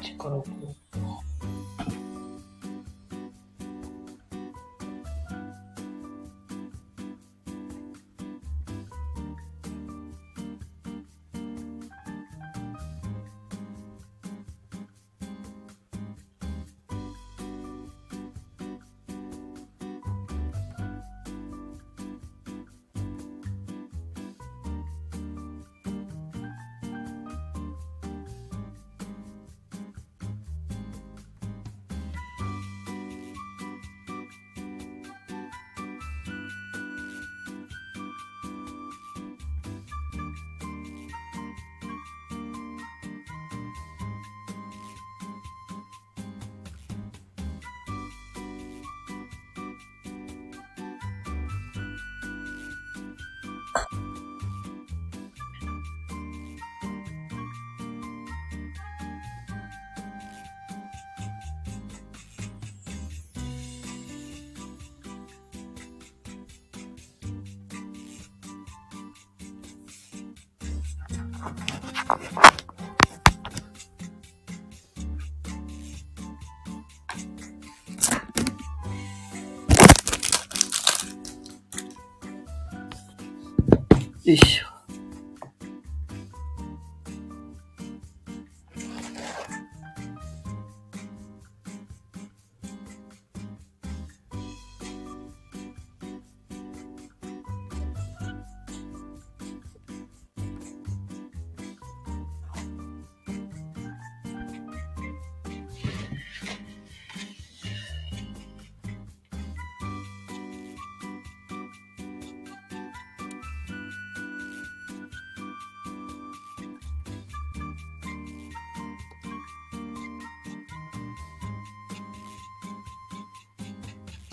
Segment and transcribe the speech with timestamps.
[0.00, 0.44] 力を
[84.24, 84.69] よいしょ。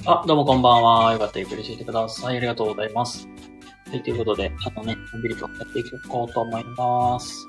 [0.09, 1.11] あ、どうもこんばんは。
[1.11, 2.37] よかったらゆっくりしていてください。
[2.37, 3.27] ありがとうございます。
[3.89, 7.45] はい、ということで、あのね、のんびりとやっていこうと思います。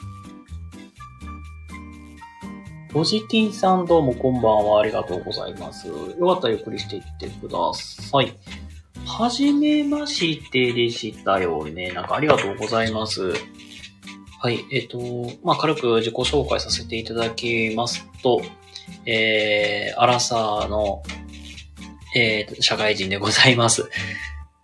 [2.89, 4.81] ポジティンさんどうもこんばんは。
[4.81, 5.87] ありがとうございます。
[5.87, 8.37] よかったらゆっくりしていってください。
[9.07, 11.93] はじめましてでしたよね。
[11.93, 13.35] なんかありがとうございます。
[14.41, 14.99] はい、えっ、と、
[15.45, 18.43] まあ、軽く自己紹介させていただきますと、
[19.07, 21.05] えー、アラサーの
[22.15, 23.91] えーと、社会人でございます。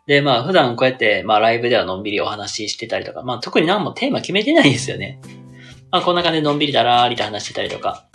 [0.06, 5.20] で、まあ、普段こうやって、まあ、ライブではのんびりお話ししてたりとか、まあ、特に何もテーマ決めてないんですよね。
[5.90, 8.06] まあ、こんな感じでのんびりだらーりと話してたりとか。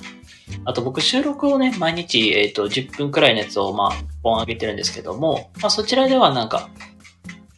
[0.65, 3.91] あと、僕、収録をね、毎日、えっ、と、10分くらいのやつを、まあ、
[4.23, 6.69] 本上げてるんですけども、まあ、そちらではなんか、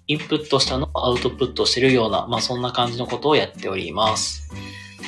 [0.07, 4.49] インプットしたのをアウトプットしてるような、まあ、そんな感じのことをやっております。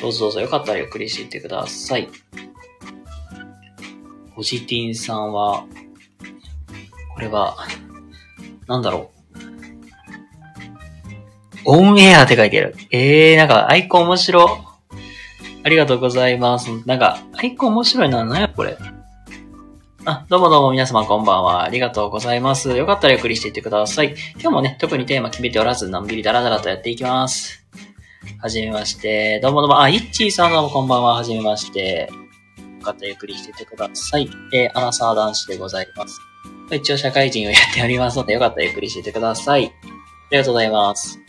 [0.01, 2.09] どうぞどうぞよかったらゆっくりしていってください。
[4.35, 5.66] ポジティンさんは、
[7.13, 7.56] これは、
[8.68, 9.13] なんだろう。
[11.66, 12.75] オンエアって書いてある。
[12.91, 14.59] えー、なんかアイコン面白。
[15.66, 16.69] ありがとうございます。
[16.85, 18.25] なんか、アイコン面白いな。
[18.25, 18.50] 何や？
[18.50, 18.78] これ。
[20.06, 21.63] あ、どうもどうも皆様こんばんは。
[21.63, 22.75] ありがとうございます。
[22.75, 24.16] よかったらゆっくりしていってください。
[24.34, 27.66] 今日もね、特にテーマ決めておらず、のんびりだらだらとやっていきます。
[28.41, 29.40] はじめまして。
[29.40, 29.80] どうもどうも。
[29.80, 31.13] あ、イッチーさんどうもこんばんは。
[31.13, 32.09] はじめまして。
[32.80, 34.30] よかったらゆっくりしていってください。
[34.51, 36.19] えー、アナサー男子でございます。
[36.72, 39.66] 一応社会人をやっておりますので、よかったらゆっくりしていてください。
[39.66, 39.70] あ
[40.31, 41.20] りがとうございます。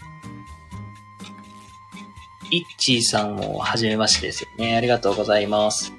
[2.51, 4.77] イッチーさんも初めましてですよね。
[4.77, 5.93] ありがとうございます。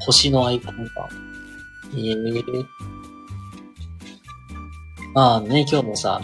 [0.00, 1.08] 星のアイコンが。
[1.96, 2.66] ええー。
[5.12, 6.20] まあね、今日もさ、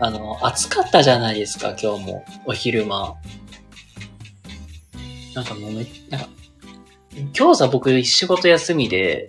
[0.00, 2.24] あの、暑かったじゃないですか、今日も。
[2.46, 3.14] お昼間。
[5.34, 6.28] なんかもうめ、なんか、
[7.36, 9.28] 今日さ、僕仕事休みで、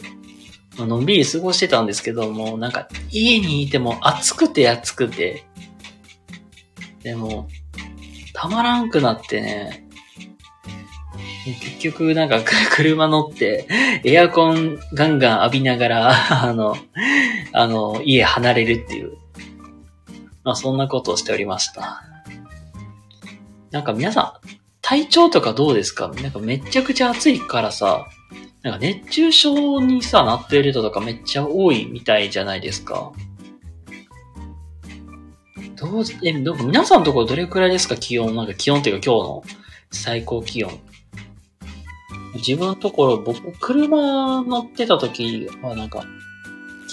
[0.77, 5.43] のんびり過ごしてたんですけども、なんか家にいても暑くて暑くて、
[7.03, 7.47] でも、
[8.33, 9.87] たまらんくなってね、
[11.45, 12.39] 結局なんか
[12.71, 13.67] 車乗って、
[14.05, 16.11] エアコンガンガン浴びながら、
[16.43, 16.77] あの、
[17.53, 19.17] あの、家離れるっていう、
[20.43, 22.03] まあそんなことをしておりました。
[23.71, 24.47] なんか皆さん、
[24.81, 26.09] 体調とかどうですか？
[26.21, 28.07] なんかめちゃくちゃ暑いからさ、
[28.63, 33.11] なんか熱中症にさ、なっている人とかめっちゃ多いみたいじゃないですか。
[35.75, 38.35] どう、え、ど皆さんのところどれくらいですか気温？
[38.35, 39.43] なんか気温っていうか今日の
[39.89, 40.71] 最高気温。
[42.35, 46.05] 自分のところ、僕、車乗ってた時はなんか、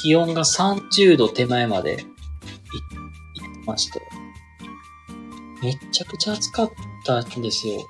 [0.03, 4.01] 気温が30度手前までい行ってまして。
[5.63, 6.71] めちゃくちゃ暑かっ
[7.05, 7.85] たんですよ。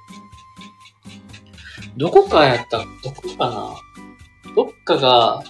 [1.98, 3.74] どこかやったどこかな？
[4.54, 5.42] どっかが、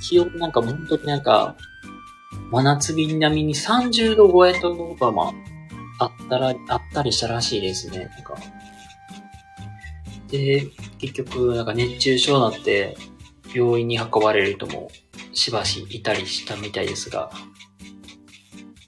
[0.00, 1.56] 気温なんか本当になんか、
[2.50, 5.32] 真夏日並みに30度超えとか、ま
[5.98, 7.98] あ、あったら、あったりしたらしいですね。
[7.98, 8.36] なんか。
[10.28, 10.68] で、
[10.98, 12.96] 結局、なんか熱中症になって、
[13.52, 14.88] 病院に運ばれる人も
[15.32, 17.32] しばしいたりしたみたいですが、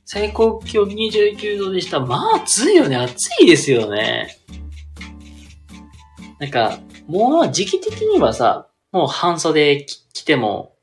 [0.04, 1.98] 最高気温29度でした。
[1.98, 2.94] まあ暑いよね。
[2.96, 4.38] 暑いですよね。
[6.42, 10.74] なんか、もう時期的にはさ、もう半袖着ても、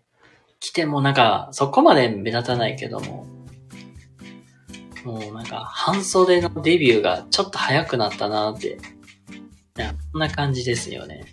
[0.62, 3.28] 着てもなんか、そこまで目立たないけども、
[5.04, 8.78] もうなんか、半袖のデビューがちょっと早くなったなって、
[10.14, 11.26] こんな感じですよね。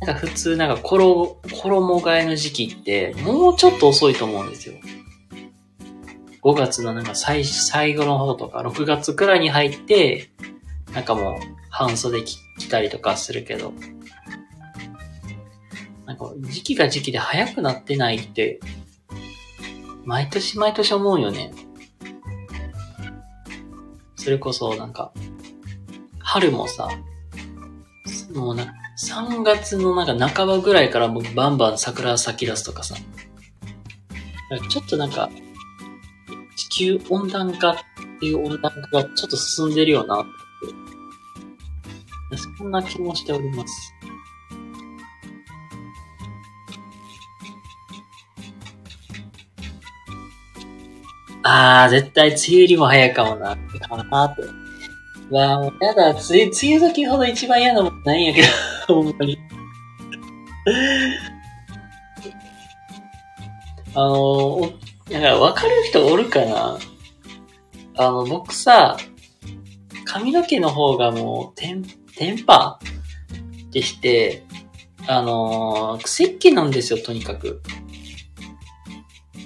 [0.00, 4.74] なんか普通なんか衣、衣替えの時期ってもうちょっと遅いと思うんですよ。
[6.42, 10.32] 5月のなんか最、最後の方とか6月くらいに入って、
[10.94, 11.36] なんかもう
[11.70, 13.72] 半袖着たりとかするけど、
[16.06, 18.60] なんか時期が時期で早くなってないって、
[20.04, 21.52] 毎年毎年思うよね。
[24.16, 25.12] それこそなんか、
[26.20, 26.88] 春もさ、
[28.34, 32.94] もうな、3月のなんか半ばぐらいからもうバンバン桜咲き出すとかさ。
[34.68, 35.30] ちょっとなんか、
[36.56, 37.76] 地球温暖化っ
[38.20, 40.30] ていう温暖化がちょっと進んでるよなって、
[42.58, 43.94] そんな気もしております。
[51.44, 54.42] あー、絶対梅雨入りも早いかもな、かなって。
[55.34, 58.42] わあ、もうやだ、梅雨、梅雨時ほど一番嫌なもんないんやけ
[58.86, 59.38] ど、ほんまに。
[63.94, 64.72] あの、
[65.10, 66.78] なんかわかる人おるかな？
[67.98, 68.96] あの、僕さ、
[70.12, 71.82] 髪の毛の方がもう、テン、
[72.18, 72.78] テンパ
[73.70, 74.44] でして、
[75.08, 77.62] あのー、癖っ気なんですよ、とにかく。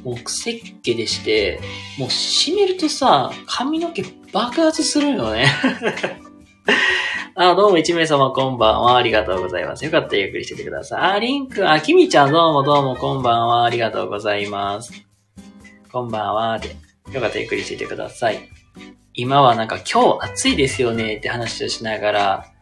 [0.02, 1.60] もう癖っ気でして、
[2.00, 4.02] もう締めるとさ、髪の毛
[4.32, 5.46] 爆発するよね
[7.36, 8.96] あ、どうも一名様こんばんは。
[8.96, 9.84] ありがとうございます。
[9.84, 11.00] よかったらゆっくりしててください。
[11.12, 13.64] あ、リンク、あ、キミちゃんどうもどうもこんばんは。
[13.66, 14.92] ありがとうございます。
[15.92, 16.58] こんばんは。
[16.58, 16.70] で、
[17.12, 18.55] よかったらゆっくりしててください。
[19.16, 22.52] 今はなんか今日暑いですよねって話をしながら、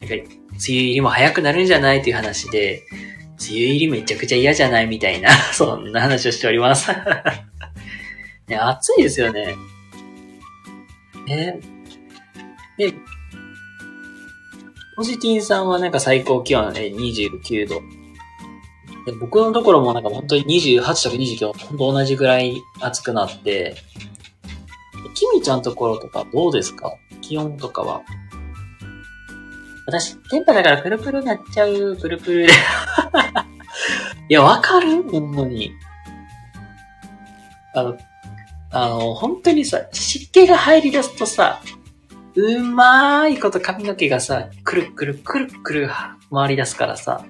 [0.00, 0.24] なんか梅
[0.68, 2.82] 雨入りも早くなるんじゃないっていう話で、
[3.38, 6.90] 梅雨入りめちゃくちゃ嫌じゃないみたいな、 そんな話をしております。
[8.46, 9.56] ね、暑いですよね。
[11.28, 11.58] え
[12.78, 12.94] で、
[14.96, 17.82] ポジティンさんはなんか最高気温ね、29度。
[19.06, 23.76] で僕のところもなんか本当に28とか29、本当同じぐらい暑くなって、
[25.14, 26.92] キミちゃんところとかどうですか？
[27.20, 28.02] 気温とかは。
[29.86, 32.52] 私、テンパだからプルプルなっちゃう、プルプルで
[34.28, 35.02] いや、わかる？
[35.08, 35.72] ほんまに。
[37.74, 37.96] あの、
[38.72, 41.60] あの、本当にさ、湿気が入り出すとさ、
[42.34, 45.90] うまーいこと髪の毛がさ、くるくるくるくる
[46.32, 47.24] 回り出すからさ、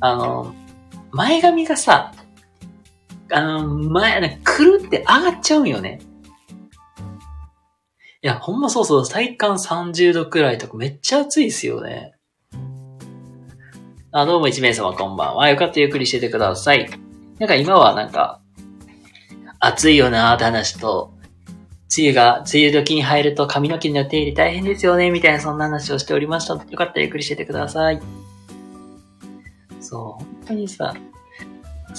[0.00, 0.54] あの、
[1.10, 2.12] 前髪がさ、
[3.32, 6.00] あの、前、くるって上がっちゃうんよね。
[8.24, 12.12] いや、ほんまそうそう、体感30度くらいとかめっちゃ暑いですよね。
[14.12, 15.48] あ、どうも一名様こんばんは。
[15.50, 16.88] よかったゆっくりしててください。
[17.40, 18.40] なんか今はなんか、
[19.58, 21.12] 暑いよなーって話と、
[21.98, 26.54] 梅雨が、梅雨時に入ると髪の毛の手入れ大変ですよね、みたいなそんな話をしておりました。
[26.54, 28.00] よかったらゆっくりしててください。
[29.80, 30.94] そう、本当にさ、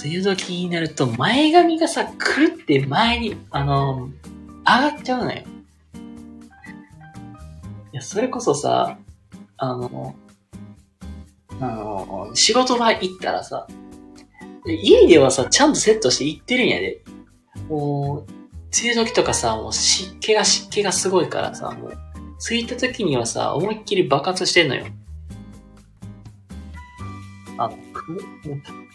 [0.02, 4.08] 梅雨時になると前髪がさ、くるって前に、あの、
[4.66, 5.42] 上がっちゃうのよ。
[7.94, 8.98] いや、それこそさ、
[9.58, 10.16] あの、
[11.62, 13.68] あの、仕事場行ったらさ、
[14.66, 17.04] 家ではさ、ちゃんとセットして行ってるんやで。
[17.70, 18.32] もう、
[18.82, 21.94] 梅雨時とかさ、もう湿気が湿気がすごいからさ、もう、
[22.40, 24.88] 着いた時にはさ、思いっきり爆発してんのよ。
[27.60, 27.78] あの、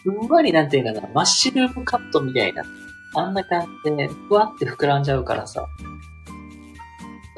[0.03, 2.63] ふんわりなんていうかな、マッシュルームカットみたいな、
[3.15, 5.65] あんな感じで、ふわって膨らんじゃうからさ、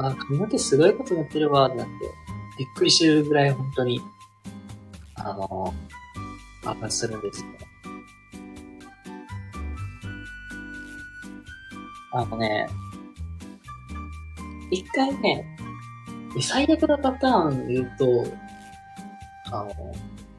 [0.09, 1.83] あ、髪の毛すごいことになってるわ、なんて、
[2.57, 4.01] びっくりしてるぐらい本当に、
[5.15, 5.73] あの、
[6.63, 7.47] 爆発するんですよ。
[12.13, 12.67] あのね、
[14.69, 15.45] 一回ね、
[16.41, 18.25] 最悪なパターン言うと、
[19.51, 19.71] あの、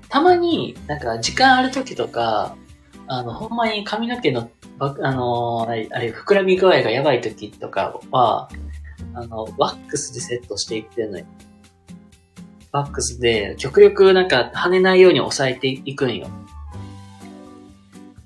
[0.08, 2.56] たまに、なんか時間ある時とか、
[3.06, 8.48] あの、ほんまに髪の毛の、あの、あれ、あれ膨らみ具合がやばい時とかは、
[9.14, 11.26] あの、ワックスでセットしていってんのよ。
[12.70, 16.28] バックスで、極力なんか跳ねないように抑えていくんよ。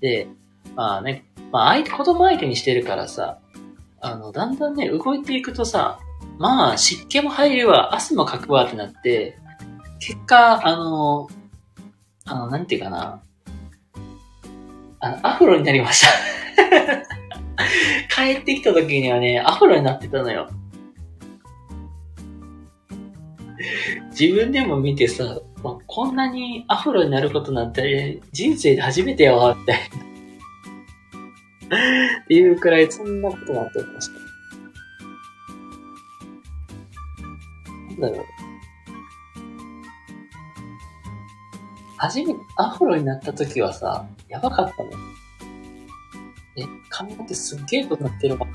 [0.01, 0.29] で、
[0.75, 3.39] まあね、まあ相手、子供相手にしてるからさ、
[4.01, 5.99] あの、だんだんね、動いていくとさ、
[6.39, 9.39] まあ湿気も入るわ、汗もかくわってなって、
[9.99, 11.29] 結果、あの、
[12.25, 13.23] あの、なんていうかな、
[15.01, 16.09] あの、アフロになりました
[18.15, 20.49] 帰ってきた時にはね、アフロになってたのよ。
[24.19, 29.85] 自分でも見てさ、まこんなにアフロになることなんて人生で初めてやわ、みたいな。
[32.25, 34.15] っていうくらいそんなことなっておりました。
[38.01, 38.27] なんだろう。
[41.99, 44.91] 初めてアフロになった時はさ、やばかったの。
[46.59, 48.47] え、髪の毛すっげえことなってるわ。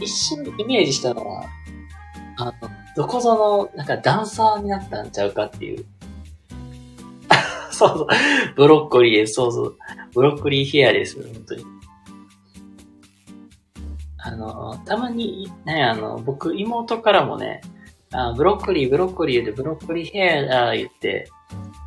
[0.00, 1.46] 一瞬イメージしたのは、
[2.38, 2.52] あの、
[2.96, 5.84] どこぞの、なんかダンサーになったんちゃうかっていう。
[7.70, 8.06] そうそう。
[8.56, 9.34] ブロッコリーです。
[9.34, 9.78] そうそう。
[10.14, 11.22] ブロッコリーヘアです。
[11.22, 11.64] 本当に。
[14.18, 17.60] あの、たまに、ね、あの、僕、妹からもね、
[18.12, 21.28] あブロッコリー、ブロッコリーでブロッコリーヘアだ言って、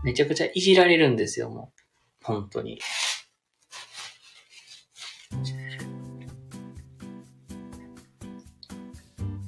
[0.04, 1.72] めちゃくちゃいじられるんですよ、も
[2.22, 2.26] う。
[2.26, 2.80] 本当に。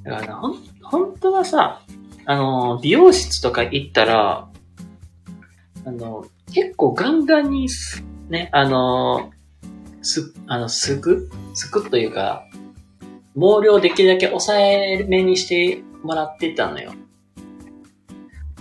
[0.03, 1.81] だからな、ほん、本当はさ、
[2.25, 4.48] あの、美容室とか行ったら、
[5.86, 9.31] あの、結構ガンガンにす、ね、あの、
[10.01, 12.46] す、あの、すぐ、すくというか、
[13.36, 16.93] 毛量できるだけ抑えめにしてもらってたのよ。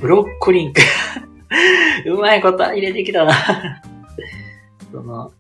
[0.01, 0.81] ブロッコリンク
[2.07, 3.35] うまいこと入れてきたな
[4.91, 5.33] その、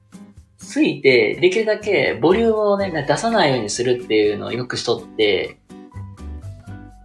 [0.59, 5.57] ついて、できるだけボリュームをね、出さないようにするっていうのをよくしとって、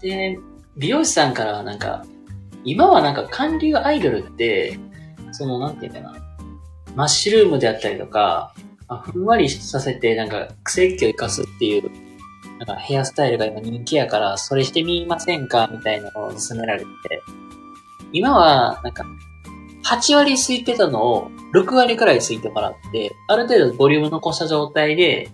[0.06, 0.38] で、
[0.78, 2.06] 美容師さんからはなんか、
[2.64, 4.78] 今はなんか韓流アイドルって、
[5.32, 6.14] その、なんていうかな、
[6.96, 8.54] マッシュルームであったりとか、
[9.04, 11.90] ふんわりさせて、なんか、癖っ気を生かすっていう、
[12.60, 16.88] なんかヘアスタイルが今人気やから、それしてみませんかみたいなのを勧められて、
[18.14, 19.06] 今は、なんか、
[19.86, 25.32] 8割空いてたのを6割くらい空いてもらって、ある程度ボリューム残した状態で、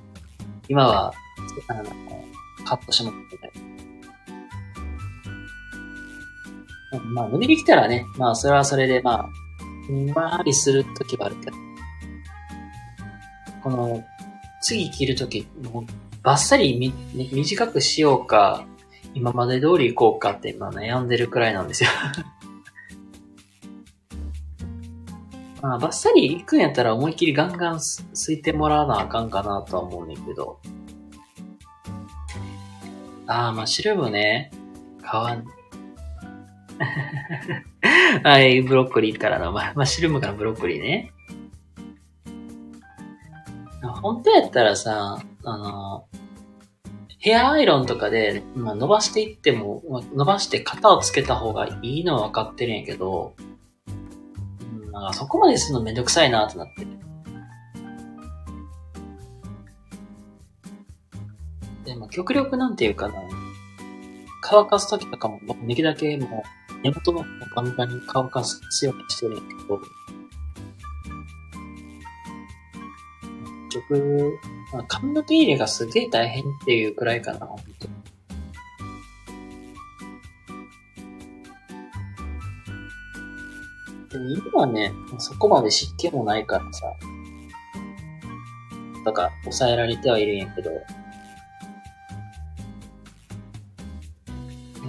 [0.70, 1.14] 今は、
[1.68, 1.84] あの、
[2.66, 3.71] カットしてもらってたり。
[7.00, 9.30] まあ、伸びてきたらね、まあ、それはそれで、まあ、
[9.88, 11.58] ふんわりするときはあるけど、
[13.64, 14.04] この、
[14.62, 15.86] 次切るとき、もう、
[16.24, 18.66] バッサリみ、ね、短くしようか、
[19.14, 21.90] 今まで通り行こうかって今悩んでるくらいなんですよ
[25.62, 30.60] まあ、バッサリ行くんやったら思いっきりガンガンすすいてもらわなあかんかなとは思うねんけど。
[33.28, 34.50] ああ、マッシュルームね。
[35.04, 35.46] 買わん。
[38.24, 41.14] はい、ブロッコリーからの、マッシュルームからブロッコリーね。
[44.02, 46.06] 本当やったらさ、あの、
[47.20, 53.36] ヘアアイロンとかで、まあ、伸ばしていっても、伸ばして型をつけた方がいいのは分かってるんやけど、
[54.92, 56.88] なんかそこまでするのめんどくさいなってなって。
[61.86, 63.16] でも極力なんていうかな、
[64.42, 69.82] 乾かすときとかも、できるだけもう根元のガンガンに乾かすようにしてるんやけど、
[73.70, 74.40] 結局、
[74.74, 77.88] まあ、髪の手入れがすげえ大変っていうくらいかな、本当。
[84.10, 86.94] でも今はね、そこまで湿気もないからさ、
[89.06, 90.72] だから抑えられてはいるんやけど、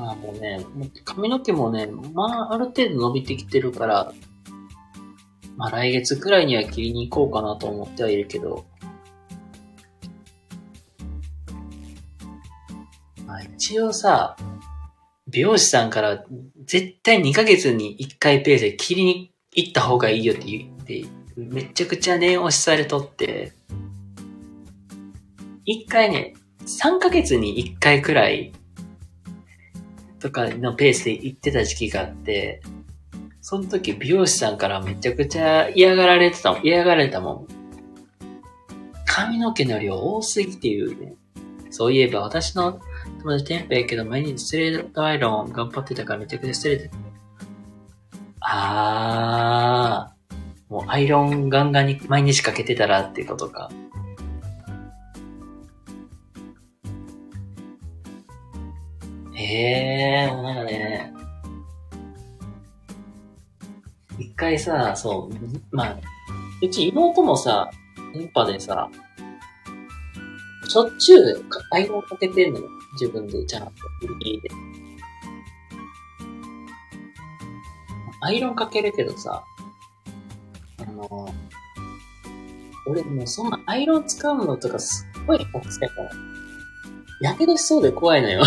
[0.03, 0.59] まあもうね、
[1.05, 4.13] 髪の毛もね、まあある程度伸びてきてるから、
[5.57, 8.67] まあ来月くらいには切りに行こうかなと思ってはいるけど、
[13.25, 14.37] まあ一応さ、
[15.29, 16.25] 美容師さんから
[16.65, 21.05] 絶対2ヶ月に1回ペースで切りに行った方がいいよって言って、
[21.37, 23.53] めちゃくちゃ念押しされとって、
[25.69, 26.35] 1回ね、
[26.67, 28.53] 3ヶ月に1回くらい
[30.23, 32.63] とかのペースで行ってた時期があって、
[33.41, 37.47] その時美容師さんからめちゃくちゃ嫌がられてたもん、嫌がられたもん。
[39.05, 41.15] 髪の毛の量多すぎて言うね。
[41.71, 42.81] そういえば私の
[43.21, 46.97] 友達テンペやけど毎日ストレートアイロン頑張ってたからめちゃくちゃストレート。
[48.41, 50.73] あー。
[50.73, 53.71] もうアイロンガンガンに毎日かけてたらっていうことか。
[59.53, 61.13] へえー、なんかね、
[64.19, 65.99] 一回さ、そう、まあ、
[66.63, 67.71] うち妹もさ、
[68.15, 68.89] 電波でさ、
[70.69, 72.69] しょっちゅうアイロンかけてんのよ。
[72.93, 73.73] 自分でちゃんと、
[74.21, 74.51] 家で。
[78.21, 79.45] アイロンかけるけどさ、
[80.79, 81.29] あの、
[82.87, 86.11] 俺もうそんなアイロン使うのとかすっごい奥せから、
[87.21, 88.43] やけどしそうで怖いのよ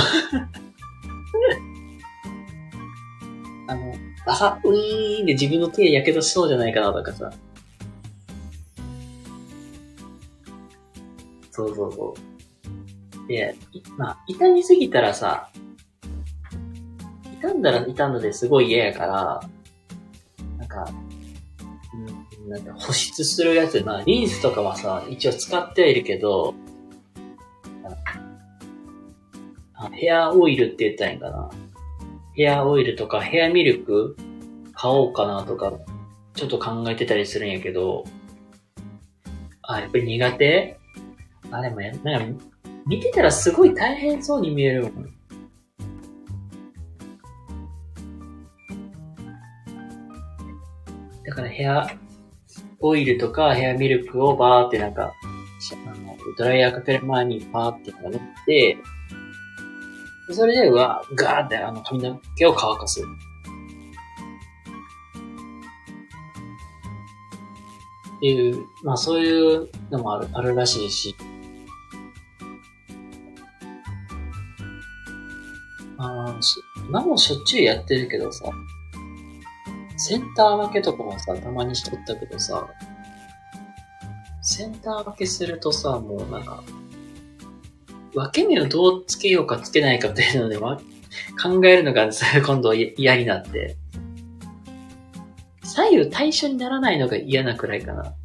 [3.67, 3.93] あの、
[4.25, 7.31] あは、うーんで自分の手やけどしそうじゃないかなとかさ。
[11.51, 12.15] そうそうそ
[13.23, 13.27] う。
[13.27, 13.55] で、
[13.97, 15.49] まあ、痛みすぎたらさ、
[17.41, 19.41] 傷んだら傷んだですごい嫌やから、
[20.57, 20.85] なんか、
[22.43, 26.53] うん、なんか保湿するやつ、まあ、リンスとかはさ、一応使ってはいるけど、
[29.93, 31.49] ヘアオイルって言ったらいいんかな。
[32.35, 34.17] ヘアオイルとかヘアミルク？
[34.73, 35.71] 買おうかなとか、
[36.33, 38.03] ちょっと考えてたりするんやけど、
[39.61, 40.77] あ、やっぱり苦手？
[41.49, 42.43] あ、でもや、なんか、
[42.85, 45.09] 見てたらすごい大変そうに見えるもん。
[51.23, 51.87] だからヘア
[52.79, 55.13] オイルとかヘアミルクをバーってなんか、
[55.85, 58.77] あの、ドライヤーかける前にパーって塗って、
[60.31, 63.01] それで、うわ、ガーってあの髪の毛を乾かす。
[68.17, 71.15] っていう、まあそういうのもある、あるらしいし。
[75.97, 76.39] ああ、
[76.87, 78.45] 今もしょっちゅうやってるけどさ、
[79.97, 82.67] センター分けとかもさ、たまにしとったけどさ、
[84.41, 86.63] センター分けするとさ、もうなんか、
[88.15, 90.79] 分け目をどうつけようかつけないかっていうので、考
[91.65, 92.09] えるのが
[92.45, 93.77] 今度嫌になって。
[95.63, 98.15] 左右対称にならないのが嫌なくらいかな。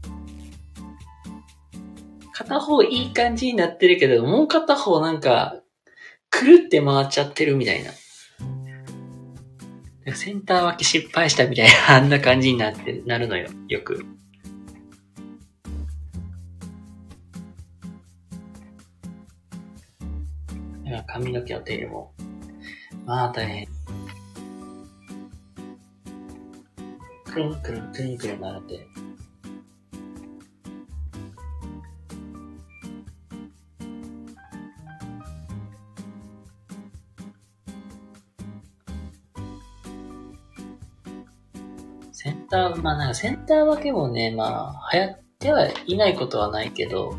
[2.33, 5.57] 片方いい感じになってるけど、もう片方なんか、
[6.31, 7.91] くるって回っちゃってるみたいな。
[10.15, 14.05] センター分け失敗したみたいな、あんな感じになって、なるのよ、よく。
[21.13, 22.13] 髪の毛の手入れも、
[23.05, 23.69] まあ大変。
[27.25, 28.87] くるんくるんくるんくるんなって。
[42.13, 47.17] センター、まあなんかセンター分けもね、まあ流行ってはいないことはないけど、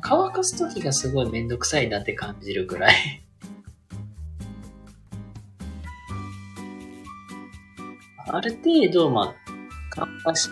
[0.00, 2.94] 乾かすときがすごいめんどくさいなって感じるくらい。
[8.26, 9.34] ある程度、まあ、
[9.90, 10.48] 乾かし、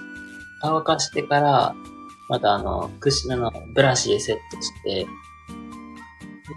[0.60, 1.74] 乾かしてから、
[2.28, 5.08] またあの、クシのブラシでセットして、で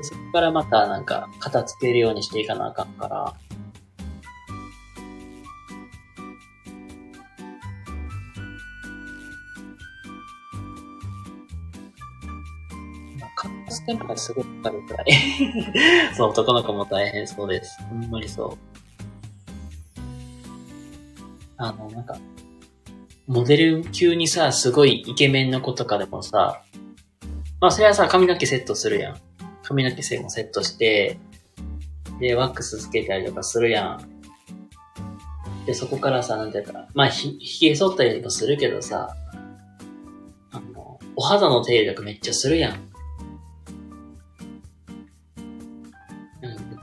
[0.01, 3.33] そこからまたなんか、片付けるようにしていかなあかんから、
[13.86, 15.08] テンポがすごくかかるくらい？
[16.15, 17.82] そう、男の子も大変そうです。
[17.84, 18.58] ほんまにそう。
[21.58, 22.17] あの、なんか、
[23.28, 26.62] モデル級にさ、すごいイケメンの子とかでもさ、
[27.62, 29.17] まあそれはさ、髪の毛セットするやん。
[29.63, 31.17] 髪の毛セもセットして、
[32.19, 35.65] で、ワックスつけたりとかするやん。
[35.65, 39.15] で、そこからさ、なんていうか、まあひ、髭剃ったりとかするけどさ、
[40.52, 42.94] あの、お肌の手入れとかめっちゃするやん。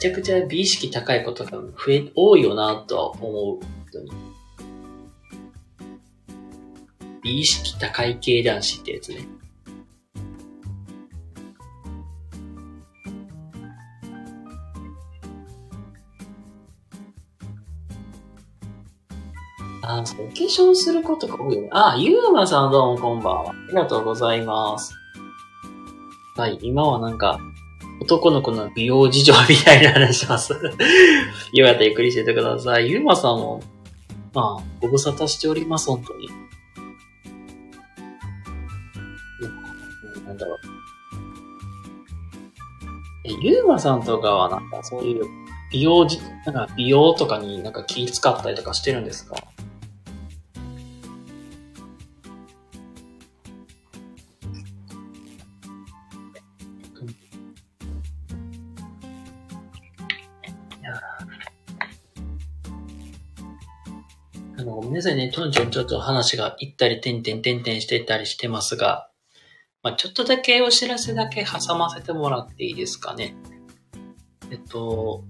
[0.02, 3.60] ちゃくちゃ美意識高いことが増え、多いよなとは思う。
[7.22, 9.28] 美意識高い系男子ってやつね。
[19.84, 21.68] あ、お化粧することが多いよね。
[21.70, 23.50] ああ、ゆうまさんどうもこんばんは。
[23.50, 24.92] ありがとうございます。
[26.36, 27.38] はい、今はなんか、
[28.02, 30.52] 男の子の美容事情みたいな話します。
[31.54, 32.90] よかったらゆっくりしててください。
[32.90, 33.62] ゆうまさんも、
[34.34, 36.28] まあ、ご無沙汰しております、本当に。
[40.26, 40.58] なんだろう。
[43.24, 45.24] え、ゆうまさんとかはなんかそういう
[45.70, 49.36] 美容じ、なんか美容とかになんか気使ったりとかしてるんですか？
[65.40, 65.62] の、ごめんなさいね。
[65.62, 69.08] トンちゃんちょっと話が行ったり、てんてんてんてんしてたりしてますが、
[69.82, 73.34] まあ、ちょっとだけお知らせだけ挟ませてもらっていいですかね。
[74.50, 75.24] えっと、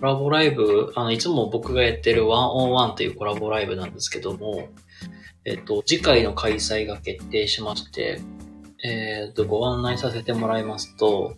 [0.00, 4.68] コラボライブ、あの、いつも僕がやってるワンオンワンというコラボライブなんですけども、
[5.44, 8.20] えっと、次回の開催が決定しまして、
[8.84, 11.36] えっと、ご案内させてもらいますと、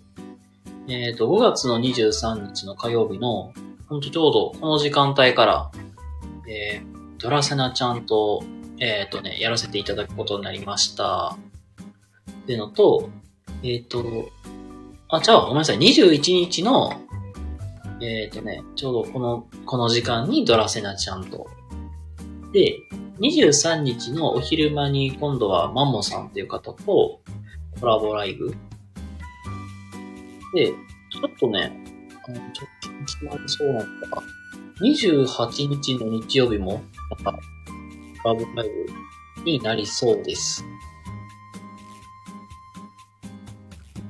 [0.88, 3.52] えっと、5月の23日の火曜日の、
[3.86, 5.70] ほんとちょうどこの時間帯から、
[6.50, 8.42] えー、ドラセナちゃんと、
[8.78, 11.36] えっ、とね、やらせていただくことになりました。
[12.30, 13.10] っていうのと、
[13.62, 14.30] えっ、と、
[15.08, 15.78] あ、じゃあ、ごめんなさい。
[15.78, 16.92] 21日の、
[18.00, 21.48] えっ、とね、ちょうどこの、この時間にドラセナちゃんと。
[22.52, 22.76] で、
[23.20, 27.20] 23日のお昼間に今度はマンモさんっていう方と
[27.80, 28.54] コラボライブ。
[30.54, 31.72] で、ちょっとね、
[32.26, 34.08] あの、直近決まりそうなんだ。
[34.80, 37.40] 28日の日曜日も、なんか、
[38.22, 38.68] コラボライ
[39.36, 40.64] ブになりそうです。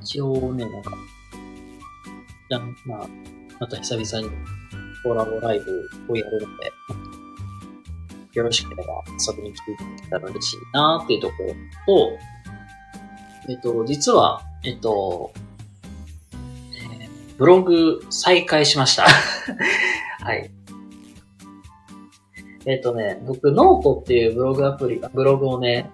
[0.01, 0.97] 一応ね、なんか、
[2.49, 3.07] じゃまあ、
[3.59, 4.35] また久々に
[5.03, 6.71] コラボライブをやるので、
[8.33, 11.49] よろしければ遊びに来ていただけたら嬉しいなっていうところ
[11.85, 12.17] と、
[13.49, 15.31] えっと、実は、えっと、
[16.73, 19.05] えー、ブログ再開しました。
[20.23, 20.51] はい。
[22.65, 25.89] えっとね、僕、ノートっていうブログアプリ、ブログをね、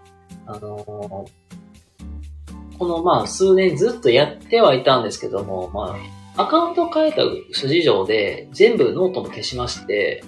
[0.45, 5.95] あのー、このまあ数年ずっとやってはいたんですけども、ま
[6.35, 7.21] あ、アカウント変えた
[7.53, 10.23] 諸事情で全部ノートも消しまして、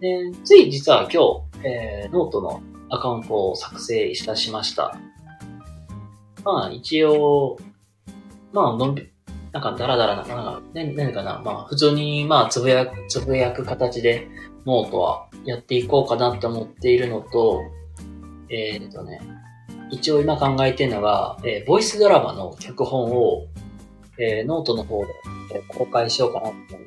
[0.00, 1.22] で、つい実は今
[1.62, 4.98] 日、えー、ノートのアカウントを作成いたしました。
[6.44, 7.58] まあ、一応、
[8.52, 9.08] まあ、のんび、
[9.52, 14.28] なんか、だらだらな、なんか、何、何かな、まあ、普通に、まあ、つぶやく、つぶやく形で、
[14.66, 17.62] ノートはやっていこうかなって思っているのと、
[18.50, 19.20] えっ、とね、
[19.90, 23.46] 一応今考えてるのが、えー、ボイスドラマの脚本を、
[24.18, 25.12] えー、ノートの方で、
[25.54, 26.80] えー、公開しようかなって考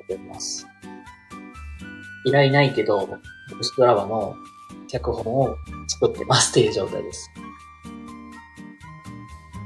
[0.00, 0.66] えております。
[2.24, 3.14] 依頼ないけど、ボ
[3.60, 4.36] イスドラマの
[4.88, 5.56] 脚本を
[5.88, 7.30] 作ってますっていう状態です。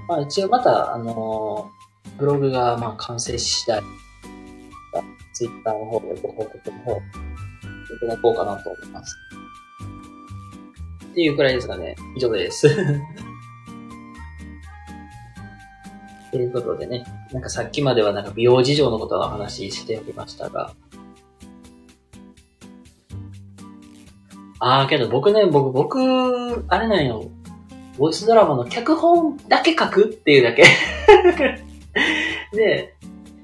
[0.08, 3.82] まあ一応また、あのー、ブログがまあ完成次第、
[5.34, 7.02] ツイッターの方でご報告の方、
[7.94, 9.16] いただこうかなと思います。
[11.10, 11.96] っていうくらいですかね。
[12.16, 12.68] 以上です。
[16.30, 20.74] ということでね、なんかさっきまではなんか美容事情のことの話しておりましたが、
[24.60, 27.30] ああ、けど僕ね、僕、僕、あれなんよ。
[27.96, 30.64] ボイスドラマの脚本だけ書くっていうだけ
[32.56, 32.94] で、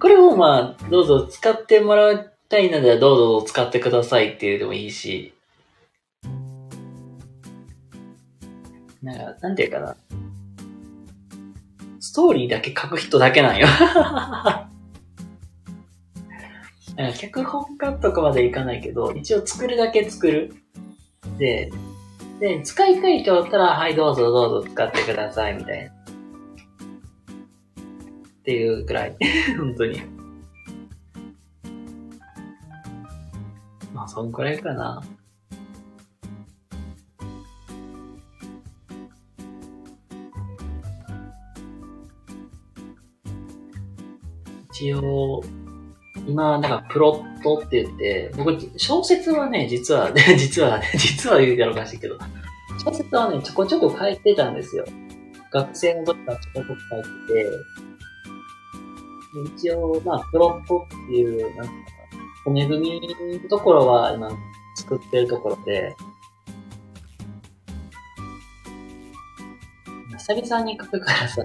[0.01, 5.35] これをまあ、どうぞ使ってもらいたいのではどうぞ使ってくださいっていうでもいいし、
[9.03, 9.97] なんか、なんていうかな。
[11.99, 13.67] ストーリーだけ書く人だけなんよ
[17.19, 20.55] 脚本家とかまでいかないけど、一応作るだけ作る。
[21.39, 21.73] で、
[22.39, 25.91] で、使いたい人だったら、はい、どうぞどうぞ使ってください、みたいな。
[25.91, 25.93] っ
[28.45, 29.17] ていうくらい。
[29.59, 30.14] 本当に。
[34.09, 35.03] そんくらいかな。
[44.75, 45.43] 一応、
[46.27, 52.19] 今、なんか、プロットって言って、僕、小説はね、実は、 実はね、実は言うておかしいけど、
[52.85, 54.85] 小説はね、ちょこちょこ書いてたんですよ。
[55.51, 57.09] 学生の時からちょこちょこ書いて
[59.59, 61.73] て、一応、まあ、プロットっていう、なんか、
[62.45, 64.31] 骨組みのところは今
[64.77, 65.97] 作ってるところで、
[70.19, 71.43] 久々に書くからさ、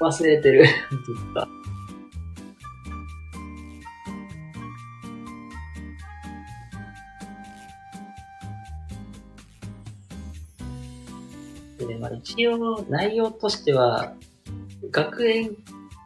[0.00, 1.58] 忘れてる、ずっと。
[12.00, 14.14] まあ、一応内容としては、
[14.90, 15.56] 学園、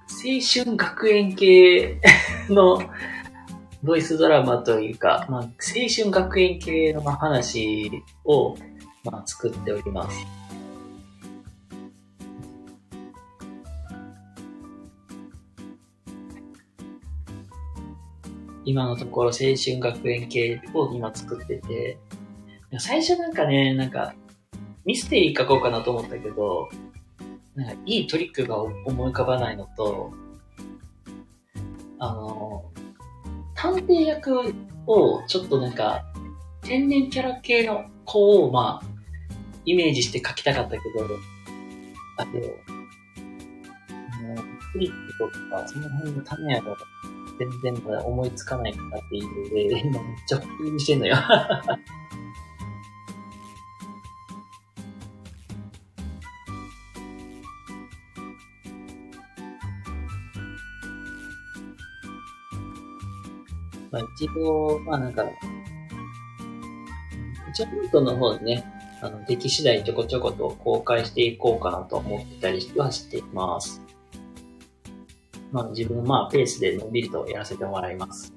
[0.08, 2.00] 青春学園系
[2.48, 2.80] の
[3.82, 5.48] ボイスドラマというか、まあ、青
[5.92, 7.90] 春学園系の話
[8.24, 8.54] を、
[9.04, 10.16] まあ、作っております。
[18.64, 21.98] 今のところ青春学園系を今作ってて、
[22.78, 24.14] 最初なんかね、なんか
[24.84, 26.68] ミステリー書こうかなと思ったけど、
[27.56, 30.12] なんかいいトリックが思い浮かばないのと、
[31.98, 32.71] あの、
[33.62, 34.40] 探偵役
[34.88, 36.04] をちょっとなんか、
[36.62, 38.86] 天然キャラ系の子を、まあ、
[39.64, 40.84] イメージして書きたかったけど、
[42.16, 42.42] あれを、
[44.20, 44.36] もう、
[44.72, 46.76] フリップとか、その辺の種やろ、
[47.38, 51.16] 全然まだ思いつかないかっていうので、今めっちゃお気にしてんのよ。
[63.92, 65.22] まあ一応、まあなんか、
[67.50, 68.64] 一応ノートの方でね、
[69.02, 73.82] あの、出来次第ちょこちょこと公開していこうかなと思ったりはしています。
[75.52, 78.32] まあ自分のまあペースでのんびりとやらせてもらいます。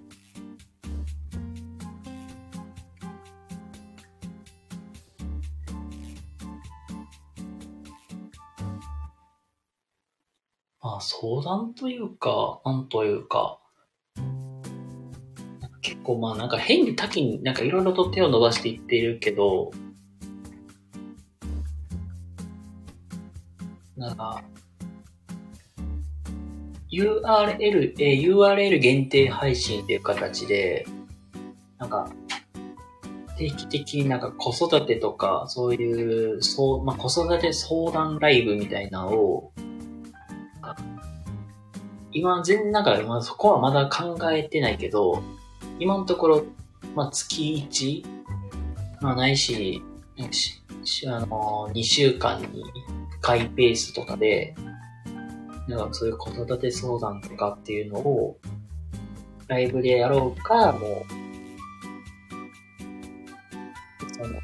[10.82, 13.60] まあ相談というか、なんというか、
[15.86, 19.72] 結構まあなんか変に多岐になんかいろいろと手を伸ばしていっているけど、
[23.96, 24.44] なんか、
[26.92, 30.88] URL、え URL 限定配信っていう形で、
[31.78, 32.10] なんか、
[33.38, 39.52] 定期的になんか子育てとか、そういう、そう、まあ、子育て相談ライブみたいなのを、
[42.12, 45.22] 今全然なんか、まあ、そこはまだ考えてないけど、
[45.80, 46.46] 今のところ、
[46.96, 48.06] まあ、月1、
[49.02, 49.84] まあ、ないし、
[50.84, 52.52] しあの、2週間に1
[53.22, 54.56] 回ペースとかで、
[55.68, 58.38] なんかそういう子育て相談とかっていうのを、
[59.48, 61.06] ライブでやろうか、もう、
[64.14, 64.40] その、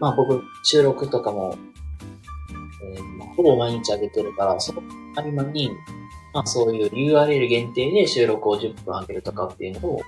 [0.00, 1.56] まあ僕、収録とかも、
[2.84, 4.82] えー、ほぼ毎日上げてるから、その
[5.16, 5.70] 合間に、
[6.32, 10.02] まあそういう URL 限定で収録を10分上げるとかっていうのを、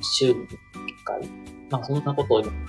[0.00, 0.46] 週に1
[1.04, 1.28] 回、
[1.70, 2.66] まあそんなことを言うんで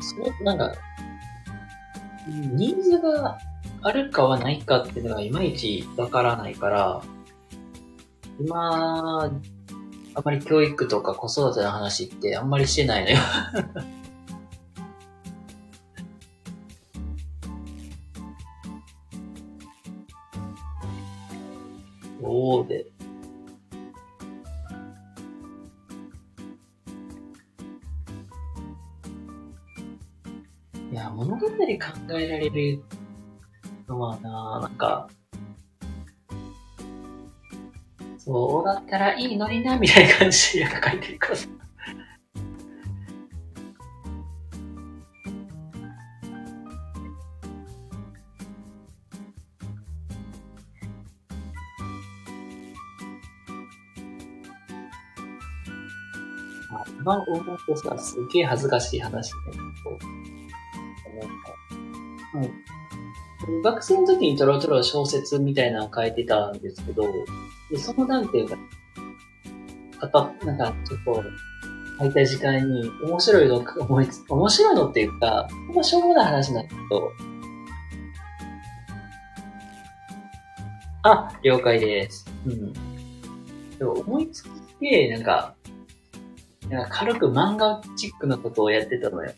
[0.00, 0.72] すけど、それ、なんか、
[2.54, 3.38] ニーズが
[3.82, 7.02] あるかはないかっていうのがいまいちわからないから、
[8.38, 9.24] 今、
[10.14, 13.18] あまり教育とか子育ての話ってあんまりしてないのよ。
[22.40, 22.86] そうで。
[30.90, 31.54] いや、物語考
[32.18, 32.82] えられる
[33.86, 35.10] のはな、なんか、
[38.16, 41.46] そうだったらいいのにな、みたいな感じで書いてるからさ。
[57.10, 59.38] 今思うとさ、すげえ恥ずかしい話ね。
[63.48, 67.02] うん、学生の時にちょろちょろ小説みたいなのを書いてたんですけど、
[67.70, 68.56] でそのなんていうか、
[70.08, 71.24] か、なんかちょっと、
[71.98, 77.12] 空いた時間に面白いの思いつ、面白いのっていうか、ほんましょうもない話なんだけど、
[81.02, 82.26] あ、了解です。
[82.46, 82.72] うん。
[83.78, 85.54] でも思いつきて、なんか、
[86.70, 89.32] なんか軽く漫画チックなことをやってたのよ。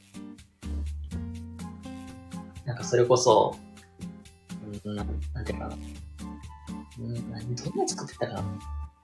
[2.67, 3.57] なんかそれこそ、
[4.85, 5.07] うん、なん
[5.45, 5.77] ていうかな。
[7.01, 8.45] うん、何、どんな作ってたかな。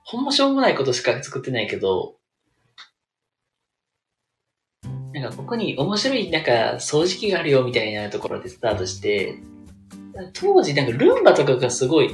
[0.05, 2.17] ほんましょうもないことしか作ってないけど、
[5.14, 9.38] なんかここに面白いなんか掃除機があるよみたいなところでスタートして、
[10.35, 12.09] 当時なんかルンバとかがすごい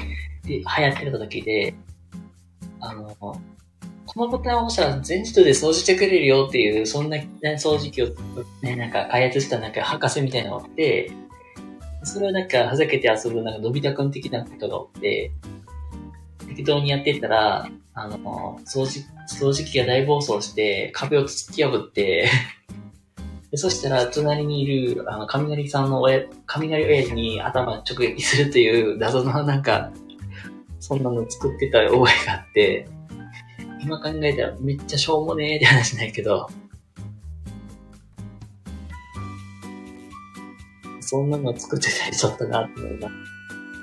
[0.44, 1.74] 流行ってた時で、
[2.80, 3.16] あの、
[4.14, 8.14] このボタンを押したら全自動で掃除してくれるよっていう、そんな、ね、掃除機を
[8.62, 11.10] ね、なんか開発したなんか博士みたいなのがあって、
[12.04, 15.32] それをなんか、はざけて遊ぶ、なんか、のび太くん的なことがおって、
[16.46, 22.28] 適当にやってたら、あの、掃除、掃除機が大暴走して、壁を突き破って
[23.50, 29.90] でそしたら、隣にいる、あの、雷さんの親、雷親父に頭直撃するという謎のなんか、
[30.80, 32.86] そんなの作ってた覚えがあって、
[33.84, 36.48] 今考えたらめっちゃしょうもねえって話ないけど、
[41.00, 43.08] そんなの作ってたりちょっとなっていうの、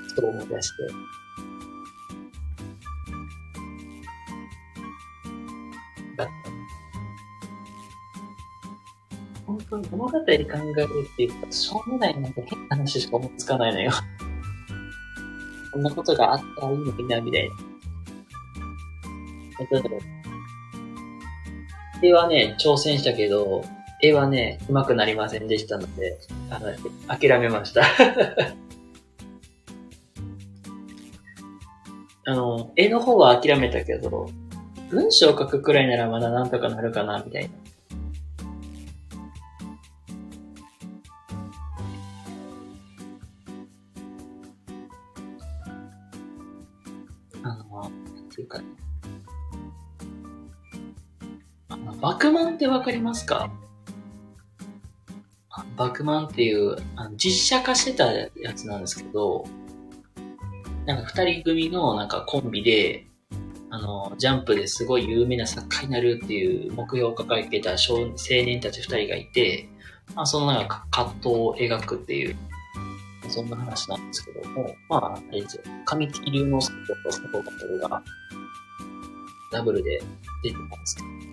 [0.08, 0.76] ふと思い出して。
[9.46, 10.46] 本当に物語考えるっ
[11.16, 13.92] ていうか、しょうもないなんか変な話しか思いつかないのよ。
[15.72, 17.71] こんなことがあったらいいのにな、みたいな。
[22.02, 23.64] 絵はね、挑戦したけど、
[24.02, 25.46] 絵はね、うまくなりません。
[25.46, 26.18] でしたので、
[26.50, 26.72] あの、
[27.06, 27.82] 諦めました。
[32.24, 34.28] あの、絵の方は諦めたけど、
[34.90, 36.50] 文章を書くくらいならまだなん。
[36.50, 37.50] とかなるかな、みたいな。
[52.02, 53.48] バクマンってわかりますか？
[55.76, 59.44] バクマンっていう、あの実写化してたやつなんですけど、
[60.84, 63.06] なんか二人組のなんかコンビで、
[63.70, 69.68] あの、ジャンプですごい有名な作家になるっていう目標を抱えた少青年たち二人がいて、
[70.16, 72.36] まあ、そのなんか葛藤を描くっていう、
[73.28, 77.32] そんな話なんですけども、まあ、あれですよ、神木隆之介と佐藤
[77.78, 78.02] 健が
[79.52, 80.02] ダブルで
[80.42, 80.96] 出てたんです。
[80.96, 81.31] けど、